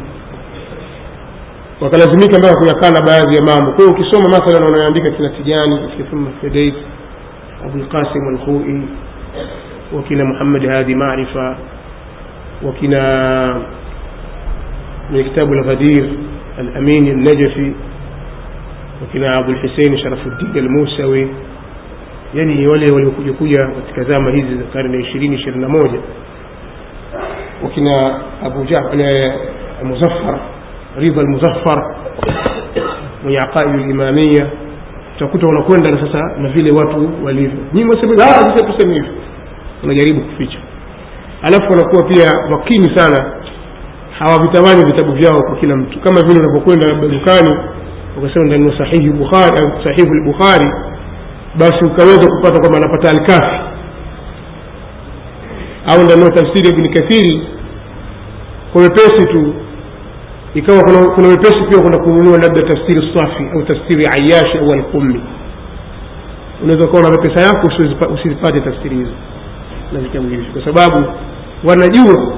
wakalazimika 1.80 2.38
mpaka 2.38 2.54
kuyakana 2.60 3.06
baadhi 3.06 3.36
ya 3.36 3.42
mambo 3.42 3.72
kwa 3.72 3.84
hiyo 3.84 3.90
ukisoma 3.96 4.28
mathalan 4.28 4.62
wanaandika 4.62 5.10
kina 5.10 5.28
tijani 5.28 5.78
thumma 6.10 6.30
fedeit 6.40 6.74
abulqasim 7.66 8.28
alkhui 8.28 8.82
wakina 9.96 10.24
muhammad 10.24 10.66
hadi 10.68 10.94
marifa 10.94 11.56
wakina 12.62 13.00
من 15.10 15.22
كتاب 15.24 15.52
الغدير 15.52 16.08
الأمين 16.58 17.08
النجفي 17.08 17.72
وكنا 19.02 19.30
أبو 19.38 19.50
الحسين 19.50 19.98
شرف 19.98 20.26
الدين 20.26 20.64
الموسوي 20.64 21.28
yani 22.34 22.66
wale 22.66 22.92
waliokuja 22.92 23.32
kuja 23.32 23.60
katika 23.66 24.04
zama 24.12 24.30
hizi 24.30 24.54
za 24.56 24.62
karne 24.72 24.98
ishirini 25.00 25.36
ishirini 25.36 25.62
na 25.62 25.68
moja. 25.68 25.98
Wakina 27.64 28.20
abu 28.46 28.64
muzaffar 29.84 30.40
ridha 30.98 31.20
almuzaffar 31.20 31.96
mwenye 33.22 33.38
aqaidu 33.38 33.78
limamia 33.78 34.46
utakuta 35.16 35.46
wanakwenda 35.46 35.92
na 35.92 36.06
sasa 36.06 36.36
na 36.38 36.48
vile 36.48 36.70
watu 36.76 37.10
walivyo. 37.24 37.58
Nyinyi 37.72 37.90
hivyo 38.94 39.12
wanajaribu 39.82 40.20
kuficha. 40.20 40.58
Alafu 41.42 41.70
wanakuwa 41.72 42.02
pia 42.02 42.30
makini 42.50 42.98
sana. 42.98 43.32
Hawavitamani 44.18 44.84
vitabu 44.84 45.12
vyao 45.12 45.42
kwa 45.42 45.56
kila 45.56 45.76
mtu. 45.76 46.00
Kama 46.00 46.20
vile 46.22 46.40
unavyokwenda 46.42 46.86
labda 46.86 47.08
dukani 47.08 47.58
ukasema 48.18 48.46
ndani 48.46 48.78
sahihi 48.78 49.10
bukhari 49.10 49.56
au 49.64 49.84
sahihu 49.84 50.14
lbukhari 50.14 50.70
basi 51.54 51.84
ukaweza 51.84 52.28
kupata 52.36 52.60
kwamba 52.60 52.78
anapata 52.78 53.10
alkafi. 53.10 53.60
Au 55.92 56.04
ndanio 56.04 56.30
tafsiri 56.30 56.68
ya 56.68 56.74
ibni 56.74 56.88
kathiri 56.88 57.46
kwa 58.72 58.82
wepesi 58.82 59.26
tu. 59.32 59.54
Ikawa 60.54 60.82
kuna, 60.82 61.08
kuna 61.14 61.28
wepesi 61.28 61.58
pia 61.70 61.82
kuna 61.82 61.98
kununua 61.98 62.38
labda 62.38 62.62
tafsiri 62.62 63.12
safi 63.18 63.44
au 63.54 63.62
tafsiri 63.62 64.06
ayashi 64.06 64.58
au 64.58 64.72
alkumi 64.72 65.22
unaweza 66.62 66.88
ukawa 66.88 67.10
na 67.10 67.18
pesa 67.18 67.42
yako 67.46 67.66
usizipate 68.14 68.60
tafsiri 68.60 68.96
hizo. 68.96 69.10
Na 69.92 70.00
vitabu 70.00 70.28
hivyo 70.28 70.52
kwa 70.52 70.64
sababu 70.64 71.12
wanajua 71.64 72.32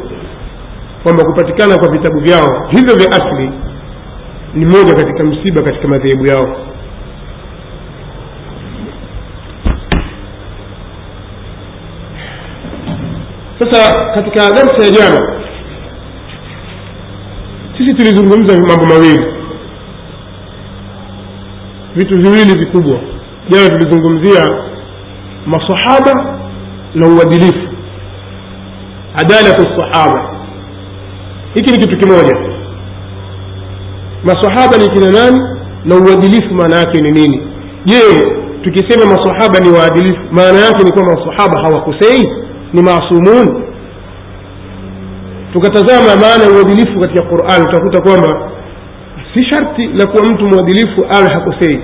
kwamba 1.03 1.25
kupatikana 1.25 1.75
kwa 1.79 1.92
vitabu 1.92 2.20
vyao 2.20 2.68
hivyo 2.70 2.94
vya 2.96 3.07
asli 3.12 3.51
ni 4.55 4.64
moja 4.66 4.94
katika 4.94 5.25
msiba 5.25 5.62
katika 5.62 5.88
madhehebu 5.88 6.27
yao 6.27 6.57
sasa 13.64 14.11
katika 14.14 14.51
darsa 14.51 14.85
ya 14.85 14.90
jana 14.90 15.42
sisi 17.79 17.94
tulizungumza 17.94 18.55
mambo 18.68 18.85
mawili 18.94 19.25
vitu 21.96 22.18
viwili 22.20 22.59
vikubwa. 22.59 23.01
Jana 23.48 23.68
tulizungumzia 23.70 24.48
masahaba 25.46 26.38
na 26.94 27.07
uadilifu 27.07 27.68
adalatu 29.16 29.64
sahaba. 29.81 30.37
Hiki 31.55 31.70
ni 31.70 31.79
kitu 31.79 31.98
kimoja. 31.98 32.37
Masahaba 34.25 34.77
ni 34.77 34.88
kina 34.88 35.11
nani 35.11 35.40
na 35.85 35.94
uadilifu 35.96 36.55
maana 36.55 36.79
yake 36.79 36.98
ni 37.01 37.11
nini? 37.11 37.42
Je 37.85 38.01
tukisema 38.62 39.07
masahaba 39.16 39.61
ni 39.61 39.68
waadilifu 39.79 40.20
maana 40.33 40.59
yake 40.59 40.85
ni 40.85 40.92
kwamba 40.92 41.12
masahaba 41.14 41.61
hawakosei 41.62 42.33
ni 42.72 42.82
maasumun. 42.82 43.64
Tukatazama 45.52 46.16
maana 46.20 46.44
ya 46.44 46.50
uadilifu 46.50 47.00
katika 47.00 47.22
quran 47.22 47.62
utakuta 47.68 48.00
kwamba 48.00 48.50
si 49.35 49.44
sharti 49.44 49.87
la 49.87 50.06
kuwa 50.06 50.22
mtu 50.22 50.48
mwadilifu 50.48 51.06
awe 51.14 51.28
hakosei. 51.35 51.80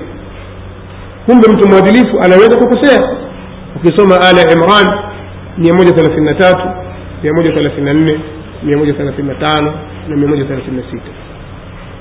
Kumbe 1.27 1.49
mtu 1.53 1.69
mwadilifu 1.69 2.19
anaweza 2.21 2.57
kukosea. 2.57 3.09
Ukisoma 3.77 4.15
ala 4.21 4.43
imran 4.53 4.99
mia 5.59 5.75
moja 5.75 5.91
thelathini 5.93 6.27
na 6.27 6.35
tatu 6.35 6.69
mia 7.23 7.33
moja 7.33 7.53
thelathini 7.53 7.85
na 7.85 7.93
nne 7.95 8.21
mia 8.63 8.79
moja 8.79 8.93
thelathini 8.93 9.29
na 9.29 9.35
tano 9.35 9.75
na 10.09 10.17
mia 10.17 10.29
moja 10.29 10.45
thelathini 10.45 10.77
na 10.77 10.83
sita. 10.91 11.11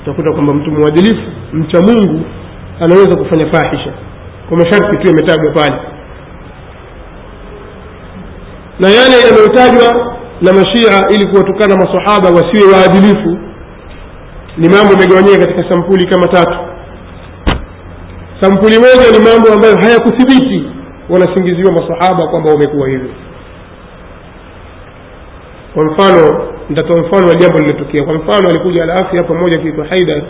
Utakuta 0.03 0.31
kwamba 0.31 0.53
mtu 0.53 0.71
mwadilifu 0.71 1.21
mcha 1.53 1.81
mungu 1.81 2.21
anaweza 2.79 3.15
kufanya 3.15 3.45
fahisha. 3.45 3.91
Kwa 4.49 4.57
masharti 4.57 4.97
tu 4.97 5.07
yametajwa 5.07 5.51
pale 5.51 5.75
na 8.79 8.87
yale 8.89 9.15
yanayotajwa 9.25 10.13
na 10.41 10.53
mashia 10.53 11.07
ili 11.09 11.27
kuwatukana 11.27 11.75
masahaba 11.75 12.29
wasiwe 12.29 12.73
waadilifu. 12.73 13.37
Ni 14.57 14.69
mambo 14.69 14.93
yamegawanyika 14.93 15.37
katika 15.45 15.69
sampuli 15.69 16.07
kama 16.07 16.27
tatu. 16.27 16.57
Sampuli 18.41 18.75
moja 18.79 19.11
ni 19.11 19.19
mambo 19.29 19.53
ambayo 19.53 19.75
hayakuthibiti 19.77 20.65
wanasingiziwa 21.09 21.71
masahaba 21.71 22.27
kwamba 22.27 22.49
wamekuwa 22.49 22.87
hivyo. 22.89 23.09
Kwa 25.73 25.83
mfano 25.85 26.47
nitatoa 26.69 27.01
mfano 27.01 27.27
wa 27.27 27.35
jambo 27.35 27.57
lililotokea. 27.59 28.03
Kwa 28.05 28.13
mfano 28.13 28.49
alikuja 28.49 28.83
alafya 28.83 29.23
pamoja 29.23 29.57
kiitwa 29.57 29.85
haidar 29.85 30.21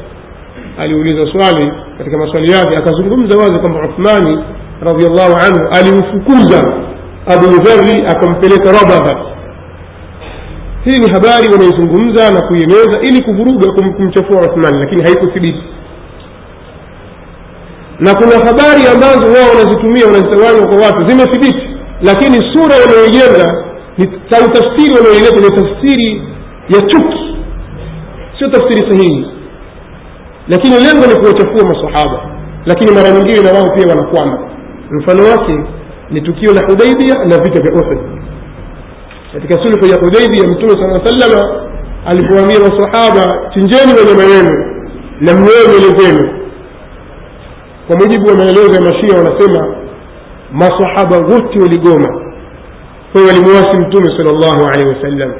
aliuliza 0.77 1.31
swali 1.31 1.71
katika 1.97 2.17
maswali 2.17 2.51
yake 2.51 2.77
akazungumza 2.77 3.38
wazi 3.38 3.60
kwamba 3.60 3.79
uthmani 3.89 4.43
radiallahu 4.81 5.38
anhu 5.47 5.67
alimfukuza 5.79 6.73
abu 7.27 7.45
akampeleka 8.07 8.71
rabadha 8.71 9.37
hii 10.85 10.99
ni 10.99 11.11
habari 11.11 11.51
wanaizungumza 11.51 12.31
na 12.31 12.41
kuieneza 12.47 12.99
ili 13.01 13.23
kuvuruga 13.23 13.71
kumchafua 13.71 14.41
uthmani 14.41 14.79
lakini 14.79 15.03
haikuthibiti. 15.03 15.63
Na 17.99 18.13
kuna 18.13 18.35
habari 18.45 18.87
ambazo 18.93 19.33
wao 19.33 19.49
wanazitumia 19.49 20.05
wanazitawanywa 20.05 20.67
kwa 20.67 20.77
watu. 20.77 21.07
Zimethibiti 21.07 21.67
lakini 22.01 22.53
sura 22.53 22.75
wanayoijenga 22.81 23.63
au 24.37 24.47
tafsiri 24.51 24.95
wanayoileta 24.95 25.39
ni 25.39 25.49
tafsiri 25.61 26.21
ya 26.69 26.81
chuki. 26.81 27.35
Sio 28.39 28.47
tafsiri 28.49 28.89
sahihi. 28.91 29.27
Lakini 30.47 30.75
lengo 30.75 31.05
ni 31.07 31.19
kuwachafua 31.19 31.63
masahaba 31.73 32.29
lakini 32.65 32.91
mara 32.91 33.09
nyingine 33.11 33.41
na 33.41 33.51
wao 33.59 33.69
pia 33.77 33.87
wanakwama. 33.87 34.39
Mfano 34.91 35.23
wake 35.29 35.59
ni 36.09 36.21
tukio 36.21 36.53
la 36.53 36.65
hudaibia 36.67 37.13
na 37.13 37.37
vita 37.43 37.61
vya 37.61 37.73
uhud. 37.73 37.97
Katika 39.33 39.53
sulhu 39.63 39.85
ya 39.85 39.95
hudaibia 40.01 40.47
mtume 40.47 40.83
saa 40.83 41.05
salama 41.05 41.61
alipoambia 42.05 42.59
masahaba 42.59 43.49
chinjeni 43.53 43.93
wanyama 43.99 44.23
yenu 44.23 44.65
na 45.21 45.33
mnyoe 45.33 45.63
nywele 45.67 45.97
zenu. 45.97 46.29
Kwa 47.87 47.95
mujibu 47.97 48.27
wa 48.27 48.35
maelezo 48.35 48.73
ya 48.75 48.81
mashia 48.81 49.15
wanasema 49.17 49.75
masahaba 50.51 51.17
wote 51.17 51.59
waligoma. 51.59 52.21
Kwa 53.11 53.21
walimuwasi 53.21 53.81
mtume 53.81 54.05
sal 54.17 54.25
llahu 54.25 54.65
alehi 54.73 54.89
wasallam. 54.89 55.33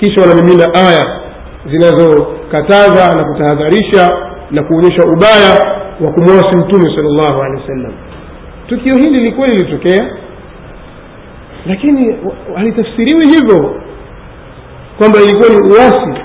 Kisha 0.00 0.20
wanamimina 0.20 0.74
aya 0.74 1.20
zinazokataza 1.70 3.14
na 3.16 3.24
kutahadharisha 3.24 4.16
na 4.50 4.62
kuonyesha 4.62 5.02
ubaya 5.04 5.76
wa 6.00 6.12
kumwasi 6.12 6.56
mtume 6.56 6.96
sal 6.96 7.04
llahu 7.04 7.42
alehi 7.42 7.60
wasallam 7.62 7.92
tukio 8.68 8.94
hili 8.96 9.10
lilikuwa 9.10 9.46
lilitokea 9.46 10.10
lakini 11.66 12.16
halitafsiriwi 12.56 13.26
hivyo 13.26 13.80
kwamba 14.98 15.18
ilikuwa 15.20 15.48
ni 15.48 15.70
uasi. 15.72 16.20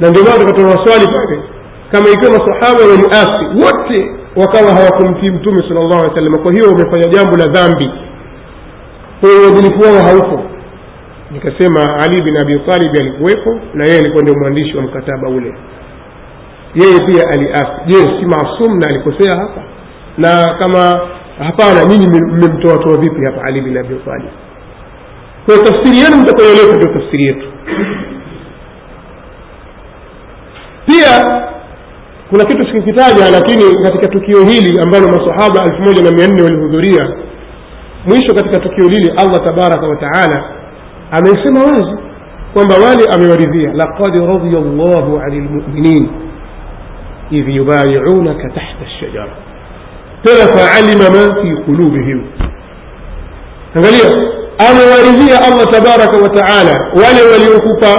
Na 0.00 0.10
ndio 0.10 0.22
maana 0.22 0.38
tukatoa 0.38 0.64
maswali 0.64 1.06
pale 1.16 1.42
kama 1.92 2.08
ikiwa 2.10 2.30
masahaba 2.38 2.80
waliasi 2.90 3.44
wote 3.44 4.10
wakawa 4.36 4.74
hawakumtii 4.74 5.30
mtume 5.30 5.62
sala 5.68 5.80
llahu 5.80 6.02
alih 6.04 6.16
sallama 6.16 6.38
kwa 6.38 6.52
hiyo 6.52 6.66
wamefanya 6.68 7.08
jambo 7.08 7.36
la 7.36 7.46
dhambi 7.46 7.90
kwa 9.20 9.30
hiyo 9.30 9.42
uadilifu 9.42 9.80
wao 9.82 10.02
haupo. 10.04 10.42
Nikasema 11.30 11.96
ali 12.02 12.22
bin 12.22 12.36
abi 12.42 12.58
talibi 12.58 12.98
alikuwepo 13.00 13.60
na 13.74 13.84
yeye 13.86 13.98
alikuwa 13.98 14.22
ndio 14.22 14.34
mwandishi 14.34 14.76
wa 14.76 14.82
mkataba 14.82 15.28
ule 15.28 15.54
yeye 16.74 16.98
pia 17.06 17.22
aliasi 17.34 17.70
je 17.86 17.94
si 17.94 18.26
maasum 18.26 18.78
na 18.78 18.86
alikosea 18.90 19.36
hapa? 19.36 19.62
Na 20.18 20.54
kama 20.58 21.00
hapana 21.38 21.84
nyinyi 21.84 22.06
mmemtoatoa 22.08 22.98
vipi 23.00 23.24
hapa 23.26 23.42
ali 23.46 23.60
bin 23.60 23.78
abi 23.78 23.94
talib? 24.04 24.30
Kwa 25.46 25.56
tafsiri 25.56 25.98
yenu 25.98 26.16
mtakayoeleza 26.16 26.76
ndio 26.76 26.92
tafsiri 27.00 27.24
yetu. 27.24 27.46
Pia 30.86 31.42
kuna 32.30 32.44
kitu 32.44 32.64
sikikitaja 32.66 33.30
lakini 33.30 33.82
katika 33.84 34.08
tukio 34.08 34.38
hili 34.44 34.80
ambalo 34.80 35.06
masahaba 35.08 35.62
elfu 35.64 35.82
moja 35.82 36.02
na 36.02 36.10
mia 36.10 36.28
nne 36.28 36.42
walihudhuria 36.42 37.08
mwisho 38.06 38.34
katika 38.34 38.60
tukio 38.60 38.84
lile 38.88 39.12
allah 39.16 39.44
tabaraka 39.44 39.86
wa 39.86 39.96
taala 39.96 40.44
amesema 41.10 41.60
wazi 41.60 41.96
kwamba 42.54 42.74
wale 42.74 43.04
amewaridhia 43.14 43.72
laqad 43.72 44.16
radia 44.18 44.60
llahu 44.60 45.20
ani 45.26 45.40
lmuminin 45.40 46.08
إذ 47.32 47.48
يبايعونك 47.48 48.52
تحت 48.56 48.76
الشجرة. 48.82 49.34
تلف 50.24 50.54
علم 50.76 50.98
ما 50.98 51.42
في 51.42 51.62
قلوبهم. 51.66 52.26
أنا 53.76 53.88
أمواريذية 54.70 55.38
الله 55.48 55.64
تبارك 55.64 56.12
وتعالى 56.22 56.74
ولي 56.96 57.22
ولي 57.32 57.48
وكوكا 57.56 57.94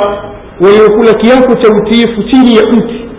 ولي 0.61 0.81
وكولك 0.85 1.25
يوكو 1.25 1.53
توتيف 1.53 2.11
تيني 2.31 2.55
يأوتي 2.55 3.09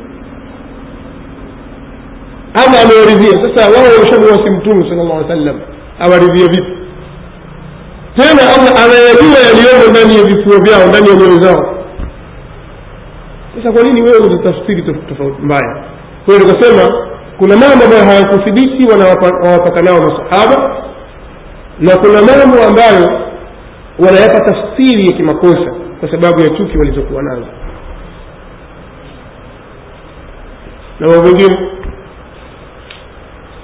أما 2.63 2.77
أمواريذية 2.83 3.43
سسا 3.43 3.69
وهو 3.69 3.87
يشم 4.03 4.23
واسمتون 4.23 4.83
صلى 4.91 5.03
الله 5.03 5.15
عليه 5.15 5.27
وسلم. 5.27 5.61
أمواريذية 6.01 6.47
فيه 6.53 6.65
تينا 8.17 8.45
الله 8.55 8.71
أنا 8.85 8.97
يجوى 9.11 9.41
اليوم 9.53 9.83
من 9.97 10.11
يبي 10.19 10.45
فوبيا 10.45 10.77
ومن 10.85 11.05
يبي 11.11 11.37
رزاو 11.37 11.59
سسا 13.57 13.71
قوليني 13.71 14.01
ويوكو 14.03 14.43
تفسيري 14.45 14.83
تفوت 15.11 15.37
مباية 15.41 15.94
kwa 16.25 16.35
hiyo 16.35 16.47
tukasema 16.47 17.07
kuna 17.39 17.57
mambo 17.57 17.85
ambayo 17.85 18.05
hayakuthibiti 18.05 18.91
wanawapaka 18.93 19.83
nao 19.83 19.99
masahaba 20.01 20.85
na 21.79 21.97
kuna 21.97 22.23
mambo 22.23 22.63
ambayo 22.69 23.21
wanayapa 23.99 24.41
tafsiri 24.41 25.07
ya 25.07 25.17
kimakosa 25.17 25.75
kwa 26.01 26.11
sababu 26.11 26.41
ya 26.41 26.47
chuki 26.51 26.79
walizokuwa 26.79 27.23
nazo. 27.23 27.47
Na 31.01 31.07
mambo 31.09 31.23
mengine. 31.25 31.57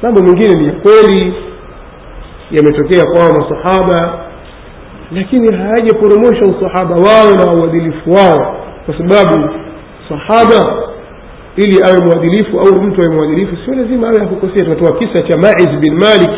Mambo 0.02 0.22
mengine 0.22 0.54
ni 0.54 0.66
ya 0.66 0.72
kweli 0.72 1.34
yametokea 2.50 3.04
kwao 3.04 3.32
masahaba 3.32 4.18
lakini 5.12 5.56
hayajaporomosha 5.56 6.46
usahaba 6.46 6.94
wao 6.96 7.34
na 7.36 7.52
uadilifu 7.62 8.12
wao 8.12 8.56
kwa 8.86 8.94
sababu 8.98 9.50
sahaba 10.08 10.89
ili 11.56 11.82
awe 11.82 12.00
mwadilifu 12.06 12.60
au 12.60 12.82
mtu 12.82 13.02
awe 13.02 13.14
mwadilifu 13.16 13.56
sio 13.64 13.74
lazima 13.74 14.08
awe 14.08 14.22
akukosea 14.22 14.64
tunatoa 14.64 14.98
kisa 14.98 15.22
cha 15.22 15.38
maiz 15.38 15.80
bin 15.80 15.94
malik 15.94 16.30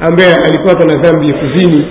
ambaye 0.00 0.34
alipatwa 0.46 0.86
na 0.86 0.94
dhambi 1.02 1.28
ya 1.28 1.34
kuzini 1.34 1.86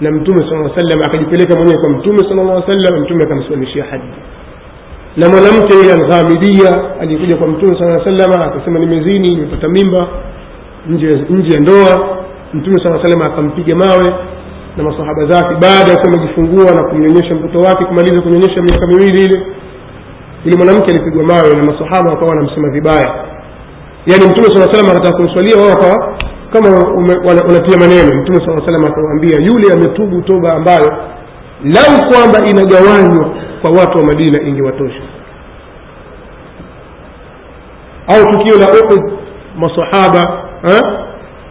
na 0.00 0.10
mtume 0.10 0.40
sala 0.50 0.70
salam 0.76 1.00
akajipeleka 1.06 1.54
mwenyewe 1.56 1.78
kwa 1.80 1.88
mtume 1.90 2.18
sala 2.18 2.42
llah 2.42 2.62
salam 2.66 3.00
mtume 3.02 3.24
akamsimamishia 3.24 3.84
haji 3.84 4.04
na 5.16 5.28
mwanamke 5.28 5.74
yule 5.76 5.92
alghamidia 5.92 7.00
aliyekuja 7.00 7.36
kwa 7.36 7.48
mtume 7.48 7.78
sala 7.78 8.04
salama 8.04 8.44
akasema 8.44 8.78
nimezini 8.78 9.28
nimepata 9.28 9.68
mimba 9.68 10.08
nje 10.86 11.54
ya 11.54 11.60
ndoa. 11.60 12.18
Mtume 12.54 12.82
saa 12.84 13.02
salama 13.04 13.24
akampiga 13.24 13.76
mawe 13.76 14.14
na 14.76 14.82
masahaba 14.84 15.26
zake. 15.26 15.54
Baada 15.54 15.90
ya 15.92 15.96
kuwa 15.98 16.12
amejifungua 16.14 16.72
na 16.74 16.88
kumnyonyesha 16.88 17.34
mtoto 17.34 17.58
wake 17.60 17.84
kumaliza 17.84 18.20
kunyonyesha 18.22 18.62
miaka 18.62 18.86
miwili 18.86 19.24
ile 19.24 19.42
yule 20.44 20.56
mwanamke 20.56 20.90
alipigwa 20.90 21.24
mawe 21.24 21.54
na 21.54 21.62
masahaba 21.72 22.10
wakawa 22.10 22.30
wanamsema 22.30 22.70
vibaya. 22.70 23.24
Yaani 24.06 24.24
mtume 24.30 24.48
saa 24.54 24.72
salam 24.72 24.90
akataka 24.90 25.16
kumswalia 25.16 25.56
wao 25.56 25.70
wakawa 25.70 26.14
kama 26.52 26.68
wanatia 27.28 27.76
maneno. 27.78 28.22
Mtume 28.22 28.38
saa 28.46 28.66
salam 28.66 28.84
akawaambia 28.84 29.36
yule 29.40 29.72
ametubu 29.72 30.22
toba 30.22 30.52
ambayo 30.54 30.92
lau 31.64 32.10
kwamba 32.12 32.48
inagawanywa 32.50 33.30
kwa 33.62 33.70
watu 33.70 33.98
wa 33.98 34.04
madina 34.04 34.42
ingewatosha. 34.48 35.02
Au 38.06 38.32
tukio 38.32 38.58
la 38.58 38.66
uhud 38.66 39.12
masahaba 39.56 40.42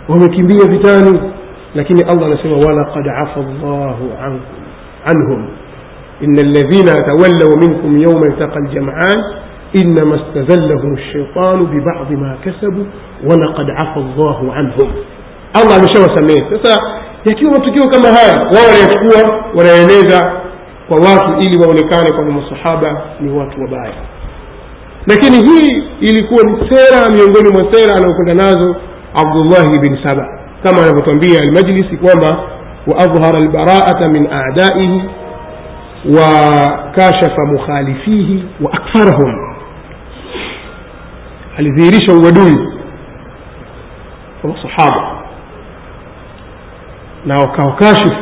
wamekimbia 0.10 0.66
vitani 0.66 1.20
lakini 1.76 2.02
allah 2.04 2.26
anasema 2.26 2.56
walaqad 2.58 3.08
afa 3.10 3.40
llahu 3.40 4.10
an, 4.26 4.40
anhum 5.06 5.48
إن 6.24 6.36
الذين 6.40 6.86
تولوا 7.10 7.58
منكم 7.58 7.98
يوم 8.02 8.22
التقى 8.30 8.58
الجمعان 8.60 9.18
إنما 9.76 10.16
استذلهم 10.22 10.94
الشيطان 10.94 11.66
ببعض 11.66 12.12
ما 12.12 12.38
كسبوا 12.46 12.84
ولقد 13.24 13.70
عفى 13.70 14.00
الله 14.00 14.54
عنهم. 14.54 14.88
الله 15.58 15.76
مشاوى 15.84 16.16
سميه 16.18 16.58
تسا 16.58 16.74
يكيو 17.32 17.50
متكيو 17.52 17.90
كما 17.92 18.10
هاي 18.10 18.32
ولا 18.48 18.76
يشكوا 18.84 19.32
ولا 19.56 19.82
ينيزا 19.82 20.22
فوات 20.90 21.24
إلي 21.46 21.56
وولكاني 21.66 22.10
كم 22.18 22.38
الصحابة 22.38 22.88
لوات 23.22 23.52
وباي 23.60 23.92
لكن 25.12 25.32
هي 25.34 25.60
إلي 26.02 26.28
كون 26.30 26.70
سيرا 26.70 27.02
ميونغوني 27.14 27.50
من 27.58 27.74
سيرا 27.74 27.92
أنا 27.92 28.06
أقول 28.14 28.38
نازل 28.38 28.76
عبد 29.16 29.36
الله 29.36 29.66
بن 29.82 29.98
سبا 30.08 30.26
كما 30.66 30.90
نبطن 30.92 31.20
بي 31.20 31.36
المجلس 31.44 31.88
وما 32.02 32.40
وأظهر 32.88 33.38
البراءة 33.38 34.08
من 34.08 34.32
أعدائه 34.32 35.02
wakashafa 36.08 37.46
mukhalifihi 37.46 38.44
wa 38.62 38.74
akfarahum. 38.74 39.56
Alidhihirisha 41.58 42.14
uadui 42.14 42.70
kwa 44.42 44.50
masahaba 44.50 45.18
na 47.26 47.40
wakawakashifu 47.40 48.16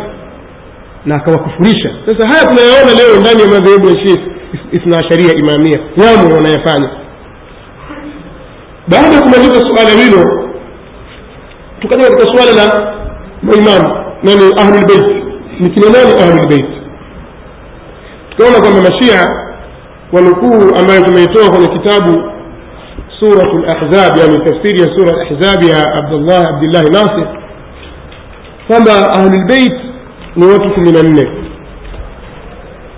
na 1.05 1.15
akawakufurisha. 1.15 1.89
Sasa 2.05 2.29
haya 2.29 2.43
tunayaona 2.43 2.91
leo 2.93 3.19
ndani 3.21 3.41
ya 3.41 3.47
madhehebu 3.47 3.89
ya 3.89 4.17
isna 4.71 5.09
sharia 5.09 5.31
imamia. 5.35 5.79
Yamo 5.97 6.35
wanayafanya. 6.35 6.89
Baada 8.87 9.07
ya 9.07 9.21
kumaliza 9.21 9.61
suala 9.61 9.89
hilo 10.03 10.49
tukaja 11.79 12.03
katika 12.03 12.23
suala 12.33 12.51
la 12.51 12.93
maimamu 13.43 14.05
nani? 14.23 14.53
Ahlulbeit 14.57 15.23
ni 15.59 15.69
kina 15.69 15.89
nani 15.89 16.21
ahlulbeit 16.21 16.65
tukaona 18.37 18.59
kwamba 18.61 18.89
mashia 18.89 19.27
wanukuu 20.11 20.75
ambayo 20.79 21.01
tumeitoa 21.03 21.49
kwenye 21.49 21.67
kitabu 21.67 22.31
suratu 23.19 23.57
lahzab 23.57 24.17
yani 24.17 24.37
tafsiri 24.45 24.79
ya 24.81 24.97
sura 24.97 25.17
lahzab 25.17 25.63
ya 25.63 25.93
abdullah 25.93 26.47
abdillahi 26.49 26.85
nasir 26.91 27.27
kwamba 28.67 28.91
ahlulbeit 29.13 29.73
ni 30.35 30.45
watu 30.45 30.69
kumi 30.73 30.91
na 30.91 31.01
nne 31.03 31.29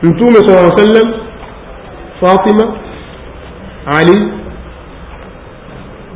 mtume 0.03 0.33
sala 0.47 0.77
sallam 0.77 1.13
fatima 2.21 2.73
ali 3.97 4.31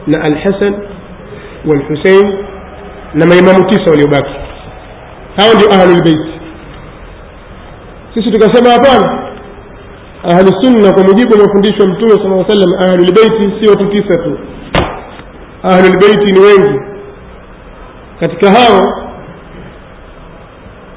na 0.07 0.21
alhasan 0.23 0.73
walhusein 1.67 2.34
na 3.13 3.25
maimamu 3.25 3.65
tisa 3.69 3.91
waliobaki 3.91 4.34
hao 5.38 5.53
ndio 5.55 5.73
ahlulbeit 5.73 6.40
sisi 8.13 8.32
tukasema 8.32 8.69
hapana. 8.71 9.28
Ahlusunna 10.24 10.93
kwa 10.93 11.04
mujibu 11.04 11.34
wa 11.34 11.39
mafundisho 11.39 11.78
ya 11.84 11.88
mtume 11.88 12.10
sala 12.10 12.36
aa 12.36 12.45
sallam 12.50 12.74
ahlulbeiti 12.84 13.62
sio 13.63 13.71
watu 13.71 13.86
tisa 13.88 14.24
tu. 14.24 14.39
Ahlulbeiti 15.63 16.34
ni 16.34 16.39
wengi. 16.39 16.80
Katika 18.19 18.54
hao 18.54 18.82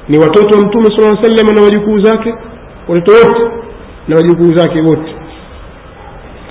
ni 0.09 0.17
watoto 0.17 0.55
wa 0.57 0.61
mtume 0.65 0.85
sala 0.97 1.21
sallam 1.23 1.55
na 1.55 1.61
wajukuu 1.61 1.99
zake 1.99 2.35
watoto 2.87 3.11
wote 3.11 3.51
na 4.07 4.15
wajukuu 4.15 4.53
zake 4.59 4.81
wote. 4.81 5.15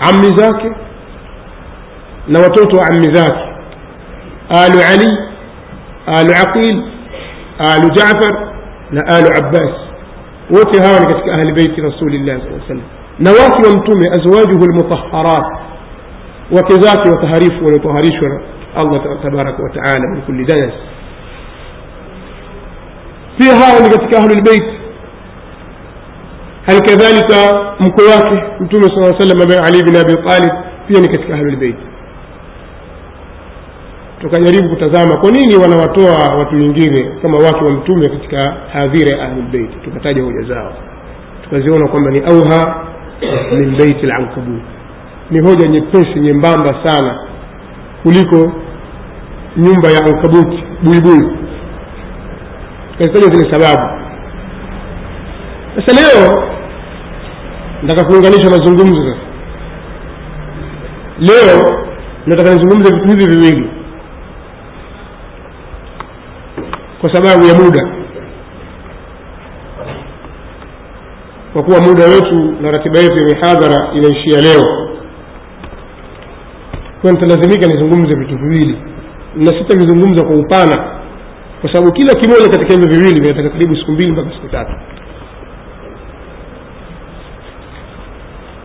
Ammi 0.09 0.37
zake 0.37 0.70
na 2.29 2.40
watoto 2.40 2.77
wa 2.77 2.87
ammi 2.87 3.14
zake. 3.14 3.44
Alu 4.48 4.79
ali 4.92 5.18
alu 6.07 6.31
aqil 6.48 6.83
alu 7.59 7.90
jafar 7.90 8.48
na 8.90 9.07
alu 9.07 9.29
abbas 9.38 9.84
wote 10.50 10.83
hawa 10.83 11.00
ni 11.00 11.07
katika 11.07 11.33
ahli 11.35 11.52
beiti 11.52 11.80
rasulillah 11.80 12.38
saa 12.40 12.68
sallam 12.68 12.85
na 13.18 13.30
wake 13.30 13.66
wa 13.66 13.76
mtume 13.76 14.09
azwajuhu 14.09 14.64
lmutaharat 14.64 15.46
wake 16.52 16.72
zake 16.80 17.11
wataharifu 17.11 17.64
waliotaharishwa 17.64 18.28
na 18.28 18.40
allah 18.76 19.02
tabaraka 19.22 19.62
wataala 19.62 20.11
min 20.12 20.22
kulli 20.22 20.44
danas 20.44 20.72
pia 23.38 23.54
hawa 23.57 23.80
ni 23.80 23.88
katika 23.88 24.18
ahlulbeit 24.18 24.64
hali 26.66 26.80
kadhalika 26.80 27.64
mkwe 27.80 28.04
wake 28.07 28.44
mtume 28.61 28.83
saa 28.83 29.18
salam 29.18 29.40
ambaye 29.42 29.61
ali 29.61 29.83
bin 29.85 29.96
abi 29.96 30.16
talib 30.28 30.52
pia 30.88 31.00
ni 31.00 31.09
katika 31.09 31.35
ahlulbeit 31.35 31.76
tukajaribu 34.24 34.68
kutazama 34.68 35.16
kwa 35.20 35.30
nini 35.30 35.56
wanawatoa 35.56 36.37
watu 36.38 36.54
wengine 36.56 37.10
kama 37.22 37.38
wake 37.38 37.64
wa 37.64 37.70
mtume 37.70 38.08
katika 38.08 38.56
hadhira 38.72 39.16
ya 39.18 39.24
ahlulbeit 39.24 39.82
tukataja 39.84 40.22
hoja 40.22 40.42
zao. 40.48 40.72
Tukaziona 41.44 41.88
kwamba 41.88 42.10
ni 42.10 42.18
auha 42.18 42.84
min 43.52 43.76
beiti 43.76 44.06
lankabut 44.06 44.62
ni 45.30 45.40
hoja 45.40 45.68
nyepesi 45.68 46.20
nyembamba 46.20 46.90
sana 46.90 47.18
kuliko 48.02 48.52
nyumba 49.56 49.90
ya 49.90 50.00
ankabuti 50.04 50.64
buibui. 50.82 51.37
Tukazitaja 52.92 53.34
zile 53.34 53.52
sababu. 53.54 54.00
Sasa 55.76 56.00
leo 56.00 56.42
nataka 57.82 58.08
kuunganisha 58.08 58.50
mazungumzo 58.50 59.02
sasa. 59.02 59.18
Leo 61.18 61.84
nataka 62.26 62.54
nizungumze 62.54 62.94
vitu 62.94 63.08
hivi 63.08 63.37
viwili 63.38 63.70
kwa 67.05 67.14
sababu 67.14 67.47
ya 67.47 67.55
muda. 67.55 67.88
Kwa 71.53 71.62
kuwa 71.62 71.81
muda 71.81 72.05
wetu 72.05 72.55
na 72.62 72.71
ratiba 72.71 72.99
yetu 72.99 73.19
ya 73.19 73.25
mihadhara 73.25 73.93
inaishia 73.95 74.40
leo. 74.40 74.88
Kwa 77.03 77.12
nitalazimika 77.12 77.67
nizungumze 77.67 78.14
vitu 78.14 78.37
viwili. 78.38 78.79
Na 79.37 79.59
sitavizungumza 79.59 80.25
kwa 80.25 80.37
upana 80.37 81.01
kwa 81.61 81.73
sababu 81.73 81.93
kila 81.93 82.14
kimoja 82.14 82.49
katika 82.51 82.75
hivyo 82.75 82.88
viwili 82.99 83.21
vinataka 83.21 83.51
karibu 83.51 83.77
siku 83.77 83.93
mbili 83.93 84.12
mpaka 84.12 84.31
siku 84.31 84.49
tatu. 84.49 84.73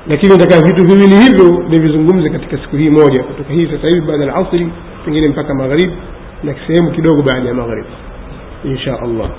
Lakini 0.07 0.37
nataka 0.37 0.67
vitu 0.67 0.83
viwili 0.87 1.15
hivyo 1.15 1.63
nivizungumze 1.69 2.29
katika 2.29 2.57
siku 2.57 2.75
hii 2.75 2.89
moja 2.89 3.23
kutoka 3.23 3.53
hii 3.53 3.65
sasa 3.65 3.87
hivi 3.87 4.01
baada 4.07 4.25
ya 4.25 4.35
alasri 4.35 4.69
pengine 5.05 5.27
mpaka 5.27 5.53
magharibi 5.53 5.93
na 6.43 6.55
sehemu 6.67 6.91
kidogo 6.91 7.21
baada 7.21 7.47
ya 7.47 7.53
magharibi 7.53 7.87
insha 8.63 8.99
allah 9.01 9.29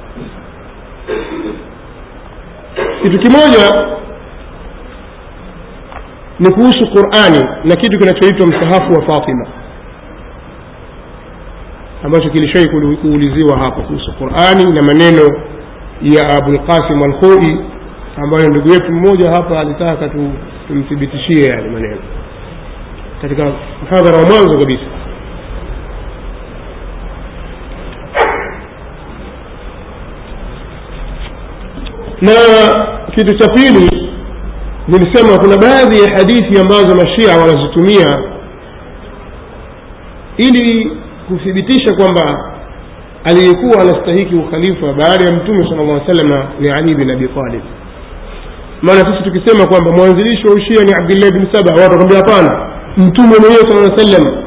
kitu 3.02 3.18
kimoja 3.18 3.87
ni 6.40 6.50
kuhusu 6.54 6.87
qurani 6.90 7.40
na 7.64 7.76
kitu 7.76 7.98
kinachoitwa 7.98 8.46
msahafu 8.46 8.92
wa 8.92 9.02
fatima. 9.14 9.46
Ambacho 12.04 12.30
kilishai 12.30 12.68
kuuliziwa 13.02 13.59
hapa 13.59 13.83
kuhusu 13.83 14.12
qurani 14.12 14.64
na 14.74 14.83
maneno 14.83 15.22
ya 16.02 16.28
abulqasim 16.38 17.02
alkhoi 17.02 17.61
ambayo 18.16 18.48
ndugu 18.48 18.68
yetu 18.72 18.92
mmoja 18.92 19.30
hapa 19.30 19.61
alitaka 19.61 20.11
tumthibitishie 20.68 21.46
yale 21.50 21.70
maneno. 21.70 21.98
Katika 23.22 23.52
mhadhara 23.83 24.18
wa 24.18 24.24
mwanzo 24.30 24.59
kabisa 24.59 25.00
na 32.20 32.33
kitu 33.14 33.38
cha 33.38 33.48
pili 33.48 34.11
nilisema 34.88 35.38
kuna 35.38 35.56
baadhi 35.56 36.00
ya 36.02 36.11
hadithi 36.16 36.61
ambazo 36.61 36.96
mashia 36.96 37.37
wanazitumia 37.37 38.18
ili 40.37 40.92
kuthibitisha 41.28 41.94
kwamba 41.96 42.52
aliyekuwa 43.24 43.80
anastahiki 43.83 44.35
ukhalifa 44.35 44.92
baada 44.92 45.24
ya 45.24 45.33
mtume 45.33 45.59
sala 45.70 45.83
llah 45.83 46.00
salama 46.06 46.46
ni 46.61 46.70
ali 46.70 46.94
bin 46.94 47.11
abi 47.11 47.28
talib. 47.28 47.62
Maana 48.83 49.00
sisi 49.00 49.30
tukisema 49.30 49.66
kwamba 49.66 49.90
mwanzilishi 49.92 50.46
wa 50.46 50.54
ushia 50.54 50.85
ni 50.85 50.92
abdillahi 51.00 51.33
bin 51.33 51.46
saba 51.52 51.70
watu 51.70 51.83
watakwambia 51.83 52.18
hapana 52.18 52.70
mtume 52.96 53.28
mwenyewe 53.28 53.70
sala 53.70 53.98
sallam 53.98 54.42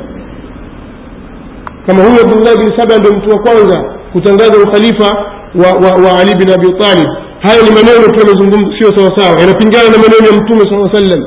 kama 1.88 2.03
huyu 2.03 2.21
abdullahi 2.21 2.57
bin 2.57 2.77
saba 2.77 2.97
ndio 2.97 3.12
mtu 3.12 3.29
wa 3.29 3.39
kwanza 3.39 3.93
kutangaza 4.13 4.53
ukhalifa 4.69 5.07
wa, 5.55 5.71
wa, 5.88 6.03
wa 6.09 6.19
ali 6.19 6.36
bin 6.36 6.49
abi 6.53 6.67
talib 6.79 7.09
haya 7.43 7.62
ni 7.63 7.69
maneno 7.77 8.08
tu 8.13 8.19
yanazungumza 8.19 8.79
sio 8.79 8.89
sawasawa 8.97 9.39
yanapingana 9.41 9.89
na 9.89 9.97
maneno 10.03 10.25
ya 10.29 10.34
mtume 10.41 10.62
saa 10.69 10.93
sallam 10.99 11.21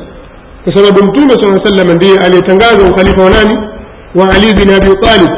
kwa 0.65 0.75
sababu 0.75 0.99
mtume 1.09 1.31
saa 1.43 1.65
sallam 1.65 1.97
ndiye 1.97 2.19
aliyetangaza 2.19 2.91
ukhalifa 2.91 3.23
wa 3.25 3.31
nani 3.31 3.55
wa 4.15 4.25
ali 4.35 4.47
bin 4.59 4.75
abi 4.75 4.91
talib 5.07 5.33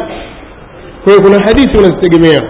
kwa 1.04 1.12
hiyo 1.12 1.20
kuna 1.24 1.38
hadithi 1.46 1.76
wanazitegemea 1.76 2.40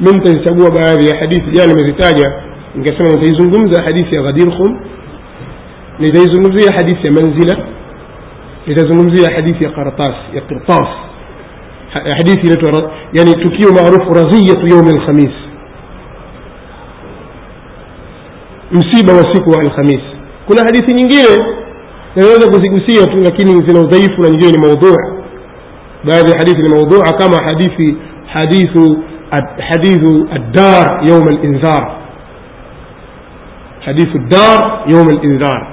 mi 0.00 0.12
nitazichagua 0.12 0.70
baadhi 0.70 1.08
ya 1.08 1.16
hadithi 1.20 1.50
jana 1.50 1.72
nimezitaja 1.74 2.32
nikasema 2.74 3.08
nitaizungumza 3.10 3.82
hadithi 3.82 4.16
ya 4.16 4.22
ghadir 4.22 4.56
khum 4.56 4.78
nitaizungumzia 5.98 6.72
hadithi 6.76 7.06
ya 7.06 7.12
manzila 7.12 7.58
litazungumzia 8.66 9.34
hadithi 9.36 9.64
ya 9.64 9.70
kartas 9.70 10.14
ya 10.34 10.40
qirtas 10.40 10.86
Ha- 11.92 12.02
hadithi 12.16 12.40
inaitwa 12.46 12.90
yani 13.12 13.32
tukio 13.32 13.72
maarufu 13.72 14.14
raziyatu 14.14 14.66
yaumi 14.68 14.90
alkhamis 14.90 15.30
msiba 18.74 19.12
wa 19.12 19.34
siku 19.34 19.50
wa 19.50 19.60
alkhamis 19.60 20.00
kuna 20.46 20.62
hadithi 20.62 20.94
nyingine 20.94 21.44
naweza 22.16 22.48
kuzigusia 22.48 23.06
tu 23.06 23.16
lakini 23.20 23.66
zina 23.68 23.80
udhaifu 23.80 24.22
na 24.22 24.28
nyingine 24.28 24.52
ni 24.52 24.58
maudhua 24.66 25.12
baadhi 26.04 26.30
ya 26.30 26.38
hadithi 26.38 26.62
ni 26.62 26.68
maudhua 26.68 27.12
kama 27.12 27.42
hadithi 27.44 27.96
hadithu 28.32 29.02
ad- 29.30 29.62
hadithu 29.68 30.28
addar 30.34 31.00
yauma 31.08 31.30
alinzar 31.30 31.90
hadithu 33.86 34.16
الدار 34.18 34.84
يوم 34.94 35.08
الإنذار 35.08 35.68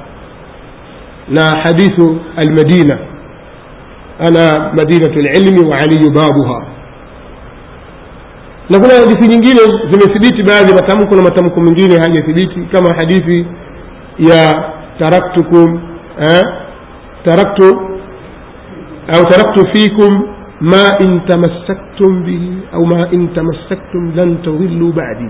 نا 1.29 1.51
حديث 1.63 1.97
المدينة 2.47 2.99
أنا 4.27 4.73
مدينة 4.73 5.13
العلم 5.23 5.67
وعلي 5.69 6.03
بابها 6.09 6.59
na 8.71 8.79
kuna 8.79 8.93
hadithi 8.93 9.27
nyingine 9.27 9.59
zimethibiti 9.91 10.43
baadhi 10.43 10.73
matamko 10.73 11.15
na 11.15 11.23
matamko 11.23 11.61
mengine 11.61 11.93
hajathibiti 11.97 12.59
kama 12.71 12.93
hadithi 12.93 13.45
ya 14.19 14.41
taraktukum 14.99 15.79
eh, 16.21 16.41
taraktu 17.25 17.67
au 19.15 19.23
taraktu 19.29 19.67
fikum 19.73 20.27
ma 20.61 20.97
in 20.99 21.21
tamassaktum 21.27 22.23
bihi 22.23 22.57
au 22.73 22.85
ma 22.85 23.07
in 23.11 23.27
tamassaktum 23.33 24.15
lan 24.15 24.37
tadhillu 24.43 24.93
ba'di 24.93 25.29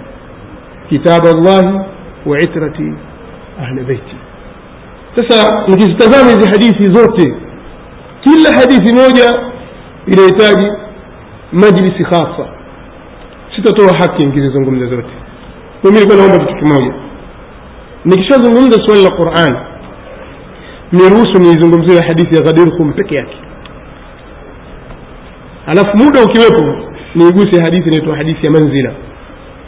kitab 0.90 1.26
allahi 1.26 1.80
wa 2.26 2.40
itrati 2.42 2.94
ahli 3.64 3.82
baiti 3.84 4.16
sasa 5.16 5.64
nikizitazama 5.68 6.32
hizi 6.32 6.48
hadithi 6.54 6.92
zote 6.94 7.36
kila 8.24 8.50
hadithi 8.60 8.94
moja 8.94 9.28
inahitaji 10.08 10.68
majlisi 11.52 12.04
khasa 12.04 12.46
sitatoa 13.56 13.98
haki 14.00 14.26
nikizizungumza 14.26 14.86
zote 14.86 15.08
kwa 15.82 15.92
mimi 15.92 15.94
nilikuwa 16.04 16.18
naomba 16.18 16.46
kitu 16.46 16.60
kimoja 16.60 16.94
nikishazungumza 18.06 18.84
swali 18.86 19.04
la 19.04 19.10
quran 19.12 19.56
niruhusu 20.92 21.40
niizungumzie 21.40 22.02
hadithi 22.08 22.36
ya 22.36 22.42
ghadirkum 22.42 22.94
peke 22.94 23.16
yake 23.16 23.36
alafu 25.68 25.98
muda 25.98 26.24
ukiwepo 26.24 26.76
niiguse 27.16 27.64
hadithi 27.64 27.88
inaitwa 27.90 28.16
hadithi 28.18 28.46
ya 28.46 28.52
manzila 28.52 28.92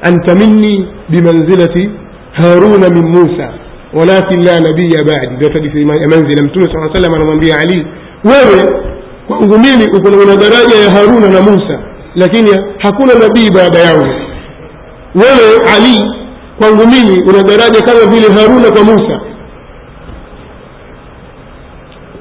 anta 0.01 0.35
minni 0.35 0.87
bimanzilati 1.09 1.89
haruna 2.31 2.89
min 2.89 3.03
musa 3.09 3.53
walakin 3.93 4.45
la 4.45 4.59
nabiya 4.59 5.03
badi 5.07 5.35
ndio 5.35 5.49
hadithi 5.53 5.81
ya 5.81 5.85
manzila 5.87 6.43
mtume 6.43 6.65
saa 6.65 6.93
salam 6.95 7.13
anamwambia 7.15 7.55
ali 7.59 7.87
wewe 8.23 8.83
kwangu 9.27 9.59
mimi 9.59 9.83
uko 9.97 10.09
na 10.09 10.35
daraja 10.35 10.75
ya 10.85 10.91
haruna 10.91 11.29
na 11.29 11.41
musa 11.41 11.79
lakini 12.15 12.51
hakuna 12.77 13.13
nabii 13.13 13.49
baada 13.55 13.79
yangu. 13.79 14.13
Wewe 15.15 15.61
ali 15.75 15.99
kwangu 16.57 16.87
mimi 16.87 17.21
una 17.29 17.43
daraja 17.43 17.81
kama 17.81 18.11
vile 18.11 18.27
haruna 18.41 18.71
kwa 18.71 18.83
musa. 18.83 19.21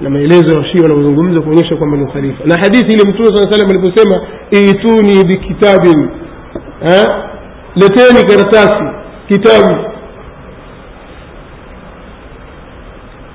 Na 0.01 0.11
maelezo 0.11 0.59
ya 0.59 0.65
shia 0.65 0.83
wanavyozungumza 0.83 1.41
kuonyesha 1.41 1.77
kwamba 1.77 1.97
ni 1.97 2.07
khalifa. 2.07 2.45
Na 2.45 2.55
hadithi 2.61 2.93
ile 2.95 3.11
mtume 3.11 3.29
saa 3.29 3.53
salam 3.53 3.71
aliposema 3.71 4.21
ituni 4.51 5.25
bikitabin 5.25 6.09
leteni 7.77 8.23
karatasi 8.29 8.85
kitabu. 9.29 9.77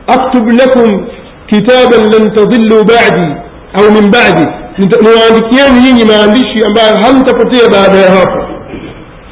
Aktub 0.07 0.47
lakum 0.59 1.07
kitaban 1.47 2.03
lan 2.11 2.35
tadilu 2.35 2.83
badi 2.85 3.27
au 3.73 3.91
min 3.91 4.11
badi 4.11 4.47
niwaandikieni 4.77 5.79
nyinyi 5.81 6.05
maandishi 6.05 6.63
ambayo 6.65 6.95
hamtapotea 7.03 7.69
baada 7.71 7.99
ya 7.99 8.11
hapo. 8.11 8.39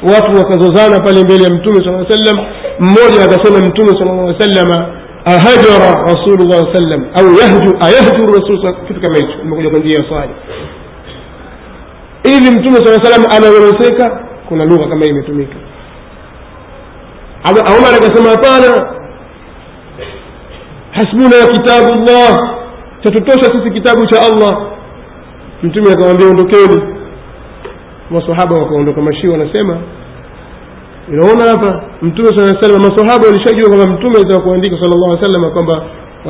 Watu 0.02 0.30
wakazozana 0.38 1.00
pale 1.00 1.20
mbele 1.24 1.44
ya 1.44 1.50
mtume 1.50 1.76
saa 1.84 2.16
sallam 2.16 2.46
mmoja 2.80 3.24
akasema 3.24 3.58
mtume 3.58 3.90
sala 3.98 4.34
salama 4.38 4.86
ahajara 5.24 6.04
rasulullah 6.04 6.74
sallam 6.74 7.04
au 7.14 7.26
yahju 7.40 7.76
ayahjuru 7.80 8.32
rasul 8.32 8.74
kitu 8.88 9.00
kama 9.00 9.16
hicho 9.16 9.42
imekuja 9.42 9.70
kwa 9.70 9.78
njia 9.78 9.98
ya 10.02 10.08
swali. 10.08 10.30
Hivi 12.22 12.50
mtume 12.50 12.76
saa 12.86 13.02
salam 13.04 13.24
anawereseka 13.36 14.20
kuna 14.48 14.64
lugha 14.64 14.88
kama 14.88 15.04
hii 15.04 15.10
imetumika. 15.10 15.56
Umar 17.78 17.94
akasema 17.94 18.30
hapana. 18.30 18.92
Hasbuna 20.90 21.46
kitabu 21.52 21.94
llah 22.04 22.38
chatutosha 23.04 23.52
sisi 23.52 23.70
kitabu 23.70 24.06
cha 24.06 24.20
allah 24.22 24.66
mtume 25.62 25.86
akamwambia 25.92 26.26
ondokeni. 26.28 26.82
Masahaba 28.10 28.54
wakaondoka 28.62 29.00
mashia 29.00 29.30
wanasema 29.30 29.78
unaona 31.08 31.50
hapa 31.50 31.82
mtume 32.02 32.28
saa 32.28 32.60
salam 32.60 32.82
masahaba 32.82 33.26
walishajua 33.28 33.68
kwamba 33.68 33.86
mtume 33.94 34.14
za 34.28 34.40
kuandika 34.40 34.76
sala 34.76 34.96
llahu 34.96 35.24
salam 35.24 35.50
kwamba 35.52 35.82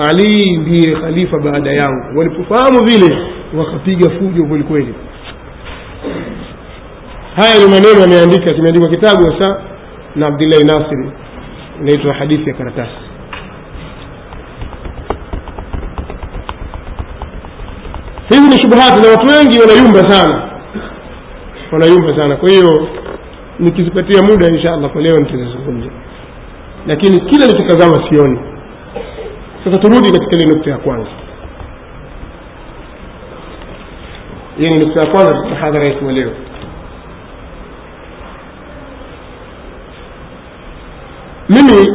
ali 0.08 0.56
ndiye 0.56 0.96
khalifa 0.96 1.38
baada 1.38 1.70
yangu. 1.70 2.18
Walipofahamu 2.18 2.84
vile 2.84 3.18
wakapiga 3.58 4.10
fujo 4.10 4.44
kwelikweli 4.44 4.94
haya 7.36 7.54
ni 7.58 7.70
maneno 7.70 8.00
yameandika 8.00 8.54
kimeandikwa 8.54 8.88
kitabu 8.90 9.30
hasa 9.30 9.60
na 10.16 10.26
abdillahi 10.26 10.64
nasiri 10.64 11.10
inaitwa 11.80 12.12
hadithi 12.14 12.48
ya 12.50 12.54
karatasi 12.56 12.90
hizi 18.28 18.42
ni 18.48 18.62
shubuhati 18.62 19.02
na 19.02 19.08
watu 19.08 19.26
wengi 19.26 19.60
wanayumba 19.60 20.08
sana. 20.08 20.42
Wanayumba 21.72 22.16
sana. 22.16 22.36
Kwa 22.36 22.48
hiyo 22.50 22.88
nikizipatia 23.58 24.22
muda 24.22 24.48
insha 24.48 24.74
allah 24.74 24.90
kwa 24.90 25.02
leo 25.02 25.16
nitazizungumza. 25.16 25.90
Lakini 26.86 27.20
kila 27.20 27.46
nikitazama 27.46 28.08
sioni. 28.08 28.38
Sasa 29.64 29.78
turudi 29.80 30.10
katika 30.12 30.36
ile 30.36 30.46
nukta 30.54 30.70
ya 30.70 30.76
kwanza. 30.78 31.10
Hiyo 34.58 34.70
ni 34.70 34.78
nukta 34.86 35.00
ya 35.00 35.06
kwanza 35.10 35.34
katika 35.34 35.56
yetu 35.78 36.04
leo. 36.12 36.30
Mimi 41.48 41.86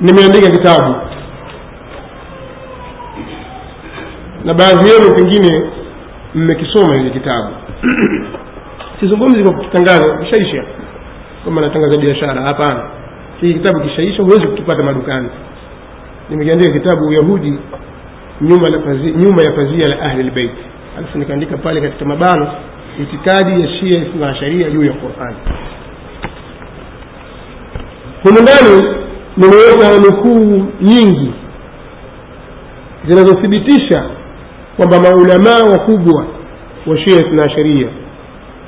nimeandika 0.00 0.50
kitabu 0.50 0.94
na 4.44 4.54
baadhi 4.54 4.90
yenu 4.90 5.14
pengine 5.14 5.70
mmekisoma 6.34 6.94
hili 6.94 7.10
kitabu. 7.10 7.48
Sizungumzi 9.00 9.42
kwa 9.42 9.54
kukitangaza 9.54 10.16
kishaisha. 10.18 10.64
Kama 11.44 11.60
natangaza 11.60 12.00
biashara 12.00 12.42
hapana. 12.42 12.82
Hii 13.40 13.54
kitabu 13.54 13.80
kishaisha 13.80 14.22
huwezi 14.22 14.46
kukipata 14.46 14.82
madukani. 14.82 15.28
Nimekiandika 16.30 16.72
kitabu 16.72 17.06
uyahudi 17.08 17.58
nyuma, 18.40 18.68
la 18.68 18.78
pazia, 18.78 19.10
nyuma 19.12 19.42
ya 19.42 19.52
pazia 19.52 19.88
la 19.88 20.00
ahli 20.02 20.22
lbeit 20.22 20.50
alafu 20.98 21.18
nikaandika 21.18 21.56
pale 21.56 21.80
katika 21.80 22.04
mabano 22.04 22.52
itikadi 23.02 23.62
ya 23.62 23.68
shia 23.68 24.04
na 24.20 24.34
sharia 24.34 24.70
juu 24.70 24.84
ya 24.84 24.92
qurani 24.92 25.36
humu 28.22 28.38
ndani 28.42 28.96
nimeweka 29.36 29.98
nukuu 29.98 30.66
nyingi 30.80 31.32
zinazothibitisha 33.08 34.04
kwamba 34.80 35.00
maulamaa 35.00 35.72
wakubwa 35.72 36.24
wa 36.86 36.98
shia 36.98 37.30
na 37.32 37.50
sharia 37.50 37.88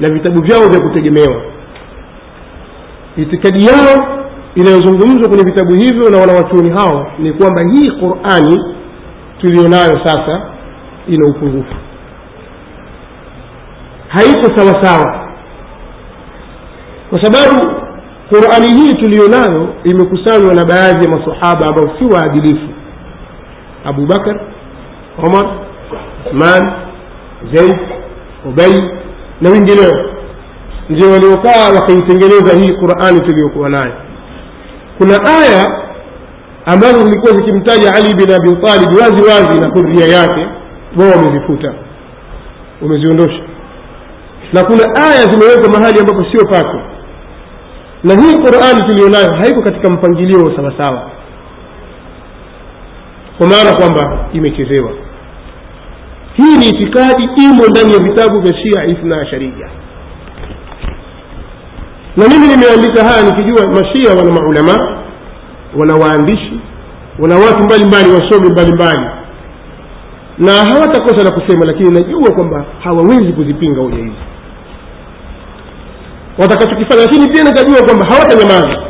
na 0.00 0.10
vitabu 0.10 0.42
vyao 0.42 0.68
vya 0.68 0.80
kutegemewa. 0.80 1.42
Itikadi 3.16 3.66
yao 3.66 4.24
inayozungumzwa 4.54 5.28
kwenye 5.28 5.44
vitabu 5.44 5.74
hivyo 5.74 6.10
na 6.10 6.18
wanawachuoni 6.18 6.70
hao 6.70 7.12
ni 7.18 7.32
kwamba 7.32 7.60
hii 7.72 7.90
qurani 7.90 8.74
tuliyonayo 9.40 10.00
sasa 10.04 10.42
ina 11.08 11.26
upungufu. 11.30 11.74
Haiko 14.08 14.56
sawasawa. 14.56 15.28
Kwa 17.10 17.22
sababu 17.22 17.74
qurani 18.28 18.74
hii 18.74 18.94
tuliyonayo 18.94 19.68
imekusanywa 19.84 20.54
na 20.54 20.64
baadhi 20.64 21.04
ya 21.04 21.10
masahaba 21.10 21.66
ambao 21.66 21.90
si 21.98 22.04
waadilifu. 22.04 22.68
Abubakar 23.84 24.40
omar 25.18 25.50
uthman 26.26 26.72
zaid 27.54 27.76
ubay 28.48 28.72
na 29.40 29.50
wengineo. 29.50 30.08
Ndio 30.88 31.10
waliokaa 31.10 31.68
wakaitengeneza 31.74 32.56
hii 32.58 32.72
qurani 32.76 33.20
tuliyokuwa 33.20 33.68
nayo. 33.68 33.92
Kuna 34.98 35.14
aya 35.24 35.82
ambazo 36.66 36.98
zilikuwa 37.04 37.32
zikimtaja 37.32 37.92
ali 37.96 38.14
bin 38.14 38.34
abi 38.34 38.56
talib 38.66 38.88
wazi 39.00 39.22
wazi 39.30 39.60
na 39.60 39.68
huria 39.68 40.06
yake 40.18 40.46
wao 40.96 41.10
wamezifuta. 41.16 41.74
Wameziondosha. 42.82 43.42
Na 44.52 44.64
kuna 44.64 44.84
aya 44.94 45.22
zimewekwa 45.26 45.70
mahali 45.70 46.00
ambapo 46.00 46.24
sio 46.32 46.44
pake. 46.46 46.78
Na 48.04 48.14
hii 48.22 48.34
qurani 48.34 48.82
tuliyonayo 48.88 49.34
haiko 49.40 49.62
katika 49.62 49.90
mpangilio 49.90 50.56
sawasawa 50.56 51.10
kwa 53.38 53.46
maana 53.46 53.76
kwamba 53.76 54.28
imechezewa 54.32 54.90
hii 56.36 56.56
ni 56.58 56.66
itikadi 56.68 57.24
imo 57.44 57.66
ndani 57.66 57.92
ya 57.92 57.98
vitabu 57.98 58.40
vya 58.40 58.54
shia 58.56 58.84
ithna 58.86 59.20
asharia 59.20 59.68
na 62.16 62.28
mimi 62.28 62.46
nimeandika 62.46 63.04
haya 63.04 63.22
nikijua 63.22 63.66
mashia 63.66 64.10
wana 64.18 64.30
maulamaa 64.30 64.98
wana 65.80 65.94
waandishi 65.94 66.60
wana 67.18 67.34
watu 67.34 67.64
mbalimbali 67.64 68.10
wasomi 68.10 68.50
mbalimbali. 68.50 69.06
Na 70.38 70.52
hawatakosa 70.52 71.24
la 71.24 71.30
kusema 71.30 71.64
lakini 71.66 71.90
najua 71.90 72.30
kwamba 72.32 72.64
hawawezi 72.84 73.32
kuzipinga 73.32 73.80
hoja 73.82 73.96
hizi. 73.96 74.12
Watakachokifanya 76.38 77.02
lakini 77.02 77.28
pia 77.28 77.44
nikajua 77.44 77.82
kwamba 77.86 78.04
hawatanyamaza 78.06 78.82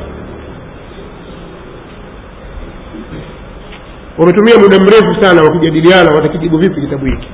wametumia 4.23 4.55
muda 4.61 4.77
mrefu 4.79 5.25
sana 5.25 5.43
wakijadiliana 5.43 6.11
watakijibu 6.11 6.59
vipi 6.59 6.81
kitabu 6.81 7.07
hiki? 7.07 7.29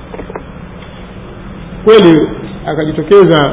Kweli 1.84 2.28
akajitokeza 2.66 3.52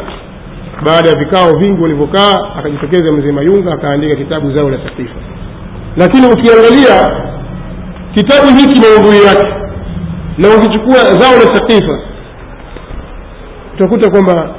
baada 0.85 1.09
ya 1.09 1.15
vikao 1.17 1.57
vingi 1.57 1.81
walivyokaa 1.81 2.33
akajitokeza 2.59 3.11
mzee 3.11 3.31
mayunga 3.31 3.73
akaandika 3.73 4.15
kitabu 4.15 4.55
zao 4.55 4.69
la 4.69 4.77
sakifa 4.77 5.15
lakini 5.97 6.25
ukiangalia 6.27 7.21
kitabu 8.13 8.47
hiki 8.47 8.81
maudhui 8.81 9.25
yake 9.25 9.53
na 10.37 10.47
ukichukua 10.49 10.95
zao 11.19 11.33
la 11.33 11.55
sakifa 11.55 11.99
utakuta 13.75 14.09
kwamba 14.09 14.55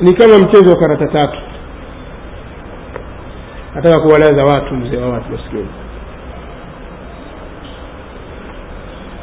ni 0.00 0.14
kama 0.14 0.38
mchezo 0.38 0.70
wa 0.70 0.76
karata 0.80 1.06
tatu. 1.06 1.38
Ataka 3.76 4.00
kuwalaza 4.00 4.44
watu 4.44 4.74
mzee 4.74 4.96
wa 4.96 5.08
watu 5.08 5.32
maskini 5.32 5.66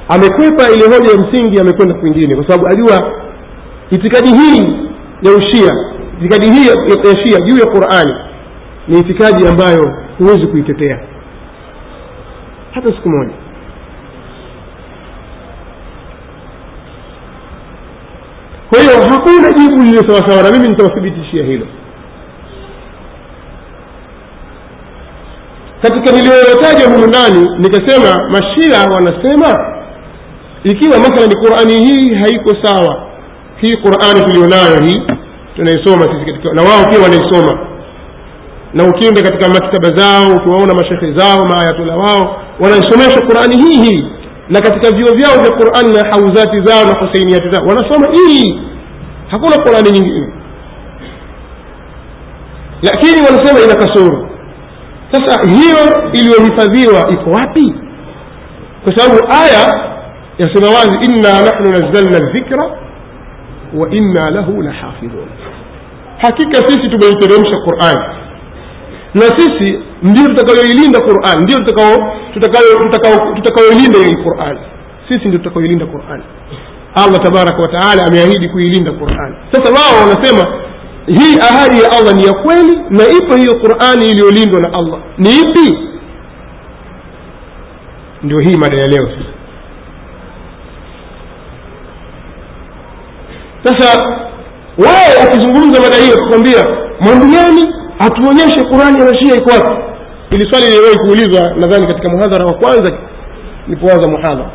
amekwepa 0.09 0.69
ile 0.69 0.83
hoja 0.85 1.11
ya 1.11 1.17
msingi 1.27 1.59
amekwenda 1.61 1.95
kwingine 1.95 2.35
kwa 2.35 2.43
sababu 2.47 2.67
ajua 2.67 3.11
itikadi 3.91 4.29
hii 4.29 4.89
ya 5.21 5.31
ushia 5.31 5.71
itikadi 6.19 6.45
hii 6.51 6.67
ya 6.67 7.25
shia 7.25 7.39
juu 7.39 7.57
ya 7.57 7.65
qurani 7.65 8.15
ni 8.87 8.99
itikadi 8.99 9.47
ambayo 9.47 9.93
huwezi 10.17 10.47
kuitetea. 10.47 10.99
Hata 12.71 12.87
siku 12.89 13.09
moja. 13.09 13.33
Kwa 18.69 18.79
hiyo 18.79 18.91
hakuna 19.11 19.51
jibu 19.53 19.83
lililo 19.83 20.01
sawasawa 20.01 20.43
na 20.43 20.51
mimi 20.51 20.69
nitawathibitishia 20.69 21.43
hilo. 21.45 21.67
Katika 25.81 26.11
niliyoyataja 26.11 26.85
humu 26.89 27.07
ndani 27.07 27.49
nikasema 27.59 28.29
mashia 28.29 28.79
wanasema 28.95 29.76
ikiwa 30.71 30.97
mathalan 30.99 31.31
qurani 31.41 31.85
hii 31.85 32.13
haiko 32.15 32.51
sawa 32.63 33.07
hii 33.61 33.75
qurani 33.75 34.19
tulionayo 34.25 34.77
hii 34.85 35.01
tunaisoma 35.55 36.03
sisi 36.05 36.47
na 36.53 36.61
wao 36.61 36.85
pia 36.89 36.99
wanaisoma. 37.03 37.67
Na 38.73 38.83
ukienda 38.83 39.21
katika 39.21 39.49
maktaba 39.49 39.97
zao 39.97 40.35
ukiwaona 40.37 40.73
mashekhe 40.73 41.13
zao 41.13 41.39
maayatula 41.49 41.95
wao 41.95 42.41
wanaisomesha 42.59 43.21
qurani 43.21 43.57
hii 43.57 43.83
hii. 43.83 44.05
Na 44.49 44.61
katika 44.61 44.95
vio 44.97 45.13
vyao 45.13 45.43
vya 45.43 45.51
qurani 45.51 45.93
na 45.93 46.09
hauzati 46.11 46.57
zao 46.65 46.85
na 46.85 46.99
huseiniati 46.99 47.49
zao 47.51 47.65
wanasoma 47.67 48.07
hii. 48.13 48.61
Hakuna 49.27 49.63
qurani 49.63 49.91
nyingine. 49.91 50.33
Lakini 52.81 53.21
wanasema 53.25 53.59
ina 53.59 53.75
kasoro. 53.75 54.29
Sasa 55.11 55.47
hiyo 55.47 56.09
iliyohifadhiwa 56.13 57.09
iko 57.11 57.29
wapi? 57.31 57.73
Kwa 58.83 58.95
sababu 58.97 59.27
aya 59.43 59.87
yasema 60.37 60.67
wazi 60.67 60.97
inna 61.09 61.31
nahnu 61.41 61.67
nazzalna 61.71 62.31
dhikra 62.33 62.71
wa 63.73 63.89
inna 63.89 64.29
lahu 64.29 64.61
lahafidhun. 64.61 65.27
Hakika 66.17 66.53
sisi 66.67 66.89
tumeiteremsha 66.89 67.57
qurani 67.65 68.05
na 69.13 69.21
sisi 69.37 69.79
ndio 70.03 70.27
tutakayoilinda 70.27 70.99
quran 70.99 71.43
ndio 71.43 71.57
tutakayoilinda 73.35 73.99
hii 74.05 74.23
quran. 74.23 74.57
Sisi 75.07 75.27
ndio 75.27 75.39
tutakayoilinda 75.39 75.85
quran. 75.85 76.21
Allah 76.95 77.19
tabaraka 77.23 77.57
wataala 77.61 78.03
ameahidi 78.07 78.49
kuilinda 78.49 78.91
quran. 78.91 79.35
Sasa 79.51 79.73
wao 79.73 80.01
wanasema 80.09 80.47
hii 81.07 81.37
ahadi 81.49 81.81
ya 81.83 81.91
allah 81.91 82.13
ni 82.15 82.23
ya 82.25 82.33
kweli 82.33 82.75
na 82.89 83.03
ipo 83.17 83.35
hiyo 83.35 83.55
qurani 83.61 84.09
iliyolindwa 84.09 84.61
na 84.61 84.67
allah. 84.73 84.99
Ni 85.17 85.29
ipi? 85.29 85.77
Ndio 88.23 88.39
hii 88.39 88.55
mada 88.57 88.77
ya 88.81 88.87
leo 88.87 89.05
sasa 89.07 89.36
sasa 93.67 93.99
wao 94.77 95.19
wakizungumza 95.21 95.81
mada 95.81 95.97
hiyo 95.97 96.17
kukwambia 96.17 96.63
mwambiani 96.99 97.73
atuonyeshe 97.99 98.61
qurani 98.63 99.01
ya 99.01 99.15
shia 99.21 99.35
iko 99.35 99.49
wapi. 99.49 99.81
Ili 100.31 100.49
swali 100.51 100.65
liliwahi 100.65 100.97
kuulizwa 100.99 101.55
nadhani 101.55 101.87
katika 101.87 102.09
muhadhara 102.09 102.45
wa 102.45 102.53
kwanza 102.53 102.93
nilipoanza 103.67 104.09
muhadhara 104.09 104.49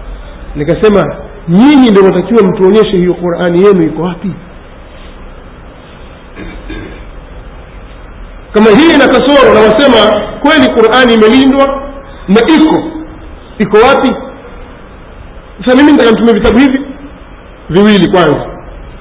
nikasema 0.56 1.16
nyinyi 1.48 1.90
ndio 1.90 2.02
natakiwa 2.02 2.42
mtuonyeshe 2.42 2.96
hiyo 2.96 3.14
qurani 3.14 3.64
yenu 3.64 3.82
iko 3.82 4.02
wapi? 4.02 4.30
Kama 8.52 8.70
hii 8.70 8.94
ina 8.94 9.06
kasoro 9.08 9.54
na 9.54 9.60
kweli 10.40 10.66
qurani 10.74 11.14
imelindwa 11.14 11.82
na 12.28 12.40
iko 12.56 12.82
iko 13.58 13.76
wapi? 13.88 14.16
Sasa 15.64 15.76
mimi 15.76 15.92
nitaka 15.92 16.12
mtumie 16.12 16.34
vitabu 16.34 16.58
hivi 16.58 16.80
viwili 17.70 18.10
kwanza 18.10 18.51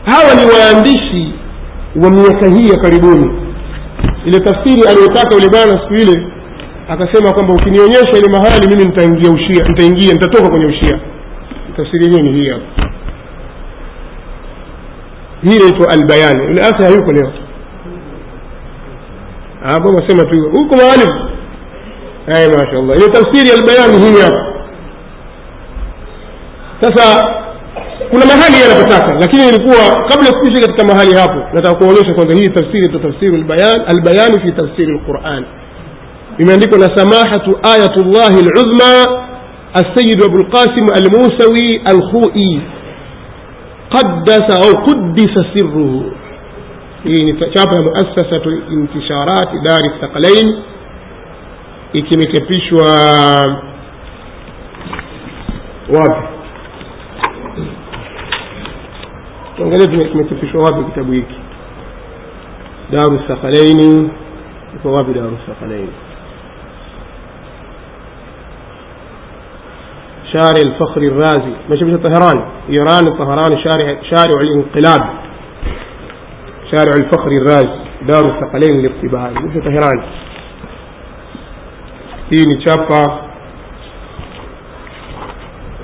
hawa 0.05 0.35
ni 0.35 0.51
waandishi 0.51 1.33
wa 1.95 2.09
miaka 2.09 2.47
hii 2.47 2.69
ya 2.69 2.75
karibuni. 2.79 3.31
Ile 4.25 4.39
tafsiri 4.39 4.87
aliyotaka 4.89 5.35
yule 5.35 5.47
bwana 5.49 5.81
siku 5.81 5.93
ile 5.93 6.27
akasema 6.89 7.33
kwamba 7.33 7.53
ukinionyesha 7.53 8.17
ile 8.17 8.31
mahali 8.37 8.67
mimi 8.67 8.83
nitaingia 8.85 9.31
ushia 9.31 9.65
nitaingia 9.67 10.13
nitatoka 10.13 10.49
kwenye 10.49 10.65
ushia. 10.65 10.99
Tafsiri 11.77 12.03
yenyewe 12.05 12.21
ni 12.21 12.31
hii 12.33 12.49
hapa. 12.49 12.65
Hii 15.43 15.55
inaitwa 15.55 15.87
albayani 15.93 16.43
yule 16.47 16.61
asa 16.61 16.83
hayuko 16.85 17.11
leo. 17.11 17.31
Hapo 19.63 19.89
wasema 19.93 20.23
tu 20.23 20.49
huko 20.51 20.75
maalim 20.77 21.09
ay 22.27 22.47
mashaallah 22.47 22.97
ile 22.97 23.07
tafsiri 23.07 23.49
ya 23.49 23.55
albayani 23.55 24.05
hii 24.05 24.21
hapa. 24.21 24.45
Sasa 26.81 27.23
kuna 28.09 28.25
mahali 28.25 28.55
yanapotaka 28.61 29.13
lakini 29.19 29.47
ilikuwa 29.47 29.85
kabla 30.09 30.27
sikuisha 30.27 30.61
katika 30.67 30.87
mahali 30.93 31.13
hapo 31.15 31.39
nataka 31.55 31.75
kuonyesha 31.77 32.13
kwanza 32.13 32.33
hii 32.33 32.49
tafsiri 32.49 32.89
tu 32.89 32.99
tafsiri 32.99 33.35
albayan 33.35 33.81
albayani 33.87 34.39
fi 34.43 34.51
tafsiri 34.51 34.91
alquran 34.99 35.45
imeandikwa 36.37 36.79
na 36.79 36.97
samahatu 36.97 37.59
ayatullahi 37.73 38.35
aluzma 38.39 39.21
السيد 39.77 40.23
أبو 40.23 40.37
القاسم 40.37 40.85
الموسوي 40.99 41.81
الخوئي 41.91 42.61
قدس 43.91 44.47
أو 44.65 44.83
قدس 44.85 45.33
سره 45.55 46.03
hii 47.03 47.33
chapa 47.53 47.75
ya 47.75 47.81
muasasatu 47.81 48.51
intisharati 48.71 49.59
dari 49.63 49.89
thaqalain 50.01 50.57
ikimechapishwa 51.93 52.87
wapi 55.89 56.27
tuangalie 59.61 60.07
kimechapishwa 60.09 60.63
wapi 60.63 60.83
kitabu 60.83 61.11
hiki 61.11 61.35
daru 62.91 63.19
thaqalaini 63.27 64.09
iko 64.75 64.91
wapi 64.91 65.13
daru 65.13 65.37
thaqalaini 65.47 65.93
شارع 70.33 70.61
الفخر 70.65 71.01
الرازي 71.01 71.53
مشبه 71.69 71.97
طهران 72.09 72.39
إيران 72.69 73.17
طهران 73.19 73.51
شارع 73.63 73.87
شارع 74.09 74.41
الانقلاب 74.41 75.03
شارع 76.71 76.93
الفخر 77.01 77.27
الرازي 77.31 77.79
دار 78.07 78.23
الثقلين 78.31 78.77
للاقتباس 78.79 79.43
مش 79.43 79.63
طهران 79.63 80.01
hii 82.29 82.45
ni 82.45 82.63
chapa 82.65 83.17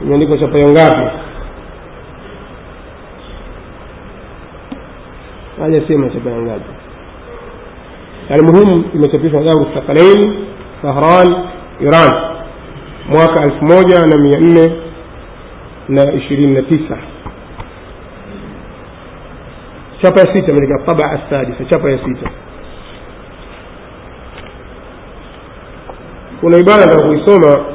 imeandikwa 0.01 0.37
chapa 0.37 0.57
ya 0.59 0.67
هذا 5.59 5.87
سيما 5.87 6.07
تبين 6.07 6.37
لنا 6.43 6.59
يعني 8.29 8.41
مهم 8.41 8.85
لما 8.93 9.07
تبين 9.07 9.31
لنا 9.31 9.41
ذلك 9.41 9.67
الثقلين 9.77 10.45
سهران 10.83 11.45
إيران. 11.81 12.37
مواقع 13.09 13.41
ألف 13.43 13.63
موجة 13.63 13.97
نمية 14.15 14.37
إلا 14.37 14.75
نائشرين 15.89 16.67
تسعة 16.67 16.99
شابة 20.03 20.33
سيتة 20.33 20.53
من 20.53 20.75
الطبع 20.79 21.13
السادسة 21.13 21.65
شابة 21.71 21.97
سيتة 21.97 22.31
كنا 26.41 26.57
يبالا 26.57 26.85
لو 27.03 27.13
يسوما 27.13 27.65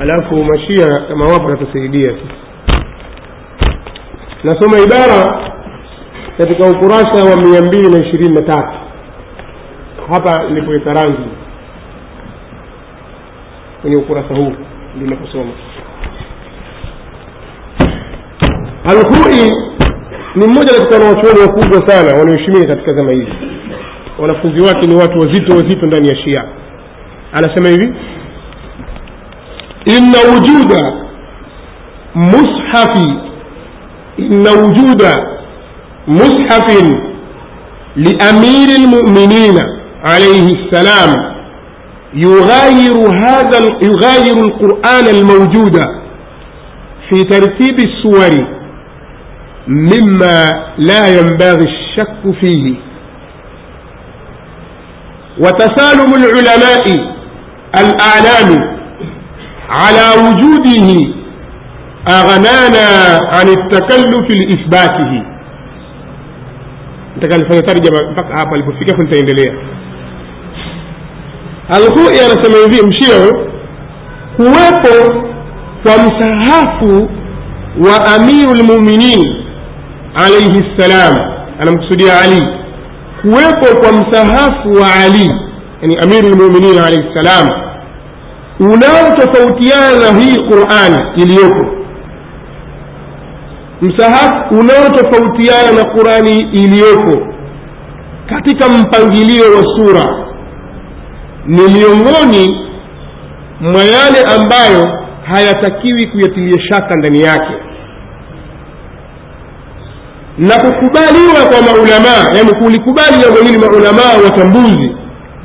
ألافه 0.00 0.42
مشيها 0.42 1.08
كما 1.08 1.24
وابرة 1.32 1.66
سيدية 1.72 2.16
nasoma 4.44 4.78
ibara 4.80 5.50
katika 6.38 6.68
ukurasa 6.68 7.30
wa 7.30 7.36
mia 7.36 7.62
mbili 7.62 7.90
na 7.90 8.06
ishirini 8.06 8.34
na 8.34 8.42
tatu. 8.42 8.72
Hapa 10.10 10.44
nilipoweka 10.48 10.92
rangi. 10.94 11.28
Kwenye 13.82 13.96
ukurasa 13.96 14.34
huu 14.34 14.52
ndinaposoma 14.96 15.50
alhui 18.84 19.50
ni 20.34 20.46
mmoja 20.46 20.72
katika 20.72 20.98
wanawachuoni 20.98 21.40
wakubwa 21.40 21.88
sana 21.90 22.18
wanaoheshimika 22.18 22.68
katika 22.76 22.94
zama 22.96 23.12
hizi. 23.12 23.32
Wanafunzi 24.18 24.62
wake 24.64 24.86
ni 24.86 24.94
watu 24.94 25.18
wazito 25.18 25.52
wazito 25.56 25.86
ndani 25.86 26.08
ya 26.08 26.16
shia. 26.16 26.44
Anasema 27.32 27.68
hivi 27.68 27.94
inna 29.84 30.18
wujuda 30.34 30.92
mushafi 32.14 33.29
inna 34.26 34.50
wujuda 34.62 35.12
mushafin 36.06 37.00
liamiri 37.96 38.76
lmuminina 38.84 39.62
عليه 40.04 40.46
السلام 40.58 41.10
يغاير 42.14 42.96
هذا 43.24 43.58
يغاير 43.82 44.36
القرآن 44.46 45.06
الموجود 45.16 45.76
في 47.08 47.24
ترتيب 47.24 47.76
السور 47.88 48.32
مما 49.68 50.38
لا 50.78 51.02
ينبغي 51.18 51.64
الشك 51.72 52.22
فيه. 52.40 52.74
وتسالم 55.38 56.10
العلماء 56.14 56.84
الأعلام 57.82 58.48
على 59.68 60.06
وجوده 60.24 60.88
aghnana 62.04 63.18
an 63.40 63.68
takallufi 63.70 64.32
liithbatihi 64.34 65.22
nitakalifanya 67.16 67.62
tarjama 67.62 68.10
mpaka 68.12 68.36
hapa 68.38 68.54
alipofikia 68.54 68.94
afu 68.94 69.02
nitaendelea. 69.02 69.52
Alhui 71.68 72.20
anasema 72.20 72.56
hivi 72.58 72.86
mshio 72.86 73.46
kuwepo 74.36 75.20
kwa 75.82 75.92
msahafu 75.92 77.08
wa 77.86 78.14
amiru 78.14 78.54
lmuminin 78.54 79.44
alaihi 80.14 80.62
ssalam 80.76 81.14
anamkusudia 81.60 82.20
ali. 82.20 82.42
Kuwepo 83.22 83.80
kwa 83.80 83.92
msahafu 83.92 84.72
wa 84.72 84.94
ali 85.04 85.30
yani 85.82 85.96
amiru 86.02 86.28
lmuminin 86.28 86.78
alaihi 86.78 87.04
ssalam 87.10 87.48
unaotofautiana 88.60 89.96
na 90.12 90.20
hii 90.20 90.36
qurani 90.36 90.98
iliyopo 91.16 91.66
msahafu 93.82 94.54
unaotofautiana 94.60 95.72
na 95.72 95.84
qurani 95.84 96.38
iliyopo 96.52 97.26
katika 98.28 98.68
mpangilio 98.68 99.44
wa 99.44 99.62
sura 99.76 100.26
ni 101.46 101.62
miongoni 101.62 102.66
mwa 103.60 103.84
yale 103.84 104.22
ambayo 104.36 104.98
hayatakiwi 105.24 106.06
kuyatilia 106.06 106.62
shaka 106.68 106.96
ndani 106.96 107.20
yake. 107.20 107.52
Na 110.38 110.54
kukubaliwa 110.58 111.40
kwa 111.50 111.62
maulamaa 111.62 112.24
yani 112.36 112.54
kulikubali 112.54 113.16
jambo 113.22 113.40
hili 113.40 113.58
maulamaa 113.58 114.24
watambuzi 114.24 114.96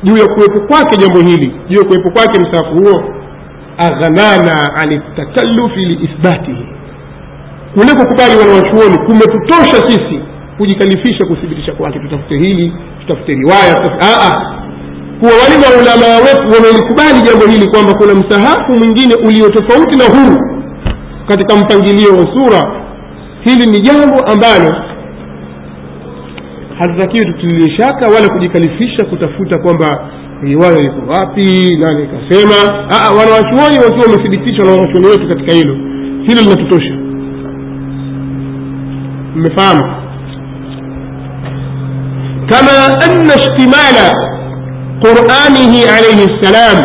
juu 0.04 0.18
ya 0.18 0.26
kuwepo 0.26 0.62
kwake 0.68 0.98
jambo 0.98 1.20
hili 1.20 1.54
juu 1.70 1.78
ya 1.78 1.84
kuwepo 1.84 2.12
kwake 2.12 2.40
msahafu 2.40 2.76
huo 2.84 3.04
aghnana 3.78 4.76
ani 4.76 5.02
takalufi 5.16 5.80
liithbatihi 5.80 6.68
kule 7.76 7.92
kukubali 8.00 8.36
wanawachuoni 8.40 8.98
kumetutosha 9.06 9.78
sisi 9.90 10.20
kujikalifisha 10.58 11.26
kuthibitisha 11.28 11.74
kwake. 11.74 12.00
Tutafute 12.00 12.36
hili 12.38 12.74
tutafute 13.02 13.32
riwaya 13.38 13.76
kuwa 15.20 15.32
wale 15.42 15.56
maulamaa 15.64 16.18
wetu 16.26 16.46
wamelikubali 16.56 17.22
jambo 17.28 17.46
hili 17.52 17.70
kwamba 17.72 17.94
kuna 18.00 18.14
msahafu 18.16 18.72
mwingine 18.80 19.16
ulio 19.28 19.50
tofauti 19.50 19.98
na 19.98 20.06
huu 20.06 20.38
katika 21.28 21.56
mpangilio 21.56 22.10
wa 22.12 22.26
sura 22.36 22.62
hili 23.44 23.66
ni 23.72 23.80
jambo 23.80 24.18
ambalo 24.32 24.76
hatutakiwi 26.80 27.26
tutililie 27.26 27.78
shaka 27.78 28.08
wala 28.08 28.28
kujikalifisha 28.34 29.06
kutafuta 29.06 29.60
kwamba 29.60 30.10
riwaya 30.42 30.80
iko 30.80 31.12
wapi 31.12 31.78
nani 31.80 32.04
ikasema 32.04 32.56
wanawachuoni 33.20 33.78
wakiwa 33.84 34.06
wamethibitishwa 34.06 34.66
na 34.66 34.72
wanawachuoni 34.72 35.08
wetu 35.08 35.28
katika 35.28 35.54
hilo 35.54 35.74
hilo 36.28 36.42
linatutosha 36.42 36.94
mmefahamu? 39.36 39.84
Kama 42.50 42.76
anna 43.06 43.34
ishtimala 43.42 44.08
quranihi 45.02 45.80
alayhi 45.98 46.26
ssalam 46.36 46.78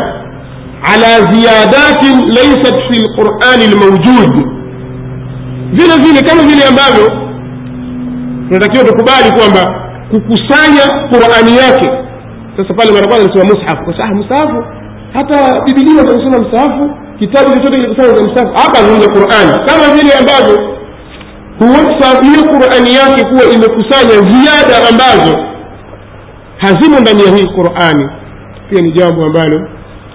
ala 0.93 1.11
ziyadatin 1.33 2.15
laysat 2.37 2.77
fi 2.89 2.97
lqurani 3.05 3.67
lmaujud 3.75 4.33
vile 5.73 5.95
vile 6.05 6.21
kama 6.29 6.43
vile 6.43 6.65
ambavyo 6.69 7.07
tunatakiwa 8.49 8.85
tukubali 8.85 9.31
kwamba 9.39 9.63
kukusanya 10.11 10.85
qurani 11.11 11.57
yake. 11.57 11.89
Sasa 12.57 12.75
pale 12.75 12.93
mara 12.93 13.07
kwanza 13.09 13.27
nasema 13.27 13.45
mushafu 13.55 13.85
kwa 13.85 14.15
msahafu 14.15 14.65
hata 15.15 15.61
bibilia 15.65 16.05
kusema 16.05 16.39
msahafu 16.39 16.91
kitabu 17.19 17.51
chochote 17.51 17.77
kilikusanya 17.77 18.15
za 18.15 18.23
msahafu 18.23 18.53
hapa 18.59 18.79
anazungumza 18.79 19.13
qurani. 19.13 19.53
Kama 19.69 19.95
vile 19.95 20.13
ambavyo 20.21 20.77
huwasa 21.61 22.25
hiyo 22.25 22.43
qurani 22.43 22.95
yake 22.95 23.25
kuwa 23.25 23.45
imekusanya 23.55 24.31
ziada 24.31 24.89
ambazo 24.89 25.39
hazimo 26.59 27.01
ndani 27.01 27.23
ya 27.25 27.37
hii 27.37 27.47
qurani. 27.55 28.09
Pia 28.71 28.83
ni 28.83 28.93
jambo 28.93 29.25
ambalo 29.25 29.69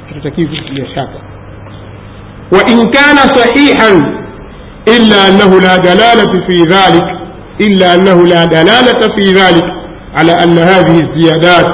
hatutakiwi 0.08 0.48
kutilia 0.48 0.86
shaka. 0.96 1.20
Wain 2.52 2.92
kana 2.92 3.22
sahiha 3.36 4.06
illa 4.86 5.26
anahu 5.26 5.60
la 5.62 5.78
dalalata 5.78 6.42
fi 6.48 6.64
dhalik 6.64 7.06
illa 7.58 7.92
annahu 7.92 8.26
la 8.26 8.48
dalalata 8.48 9.10
fi 9.18 9.34
dhalik 9.34 9.64
ala 10.16 10.38
anna 10.38 10.62
hadhihi 10.66 11.02
ziyadat 11.22 11.68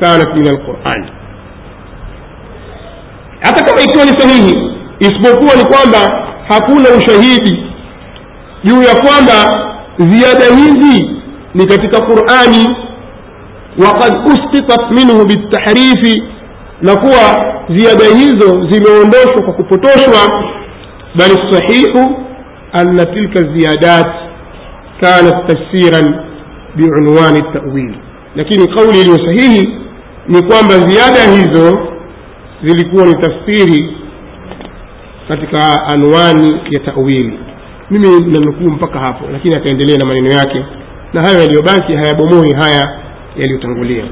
kanat 0.00 0.34
min 0.36 0.48
alqurani 0.48 1.10
hata 3.40 3.64
kama 3.64 3.82
ikiwa 3.82 4.04
ni 4.04 4.20
sahihi 4.20 4.54
isipokuwa 4.98 5.54
ni 5.56 5.64
kwamba 5.64 6.28
hakuna 6.48 6.84
ushahidi 6.98 7.71
juu 8.64 8.82
ya 8.82 8.94
kwamba 8.94 9.68
ziada 9.98 10.44
hizi 10.56 11.10
ni 11.54 11.66
katika 11.66 12.00
qurani. 12.06 12.76
Waqad 13.78 14.14
usqitat 14.26 14.90
minhu 14.90 15.24
bitahrifi 15.26 16.22
na 16.82 16.96
kuwa 16.96 17.54
ziada 17.76 18.04
hizo 18.04 18.68
zimeondoshwa 18.70 19.42
kwa 19.44 19.52
kupotoshwa 19.54 20.42
bali 21.14 21.34
sahihu 21.50 22.16
ana 22.72 23.04
tilka 23.06 23.40
ziyadat 23.40 24.06
kanat 25.00 25.46
tafsiran 25.46 26.14
biunwani 26.76 27.42
tawil. 27.52 27.94
Lakini 28.36 28.68
kauli 28.68 29.00
iliyo 29.00 29.16
sahihi 29.26 29.78
ni 30.28 30.42
kwamba 30.42 30.74
ziada 30.74 31.22
hizo 31.32 31.88
zilikuwa 32.64 33.04
ni 33.06 33.12
tafsiri 33.14 33.96
katika 35.28 35.86
anwani 35.86 36.60
ya 36.70 36.80
tawili 36.80 37.38
mimi 37.92 38.08
nanukuu 38.32 38.70
mpaka 38.70 38.98
hapo 38.98 39.24
lakini 39.32 39.56
ataendelea 39.56 39.96
na 39.98 40.04
maneno 40.04 40.30
yake. 40.30 40.64
Na 41.12 41.20
hayo 41.22 41.38
yaliyobaki 41.40 41.92
hayabomoi 41.92 42.52
haya 42.60 42.98
yaliyotangulia 43.36 44.04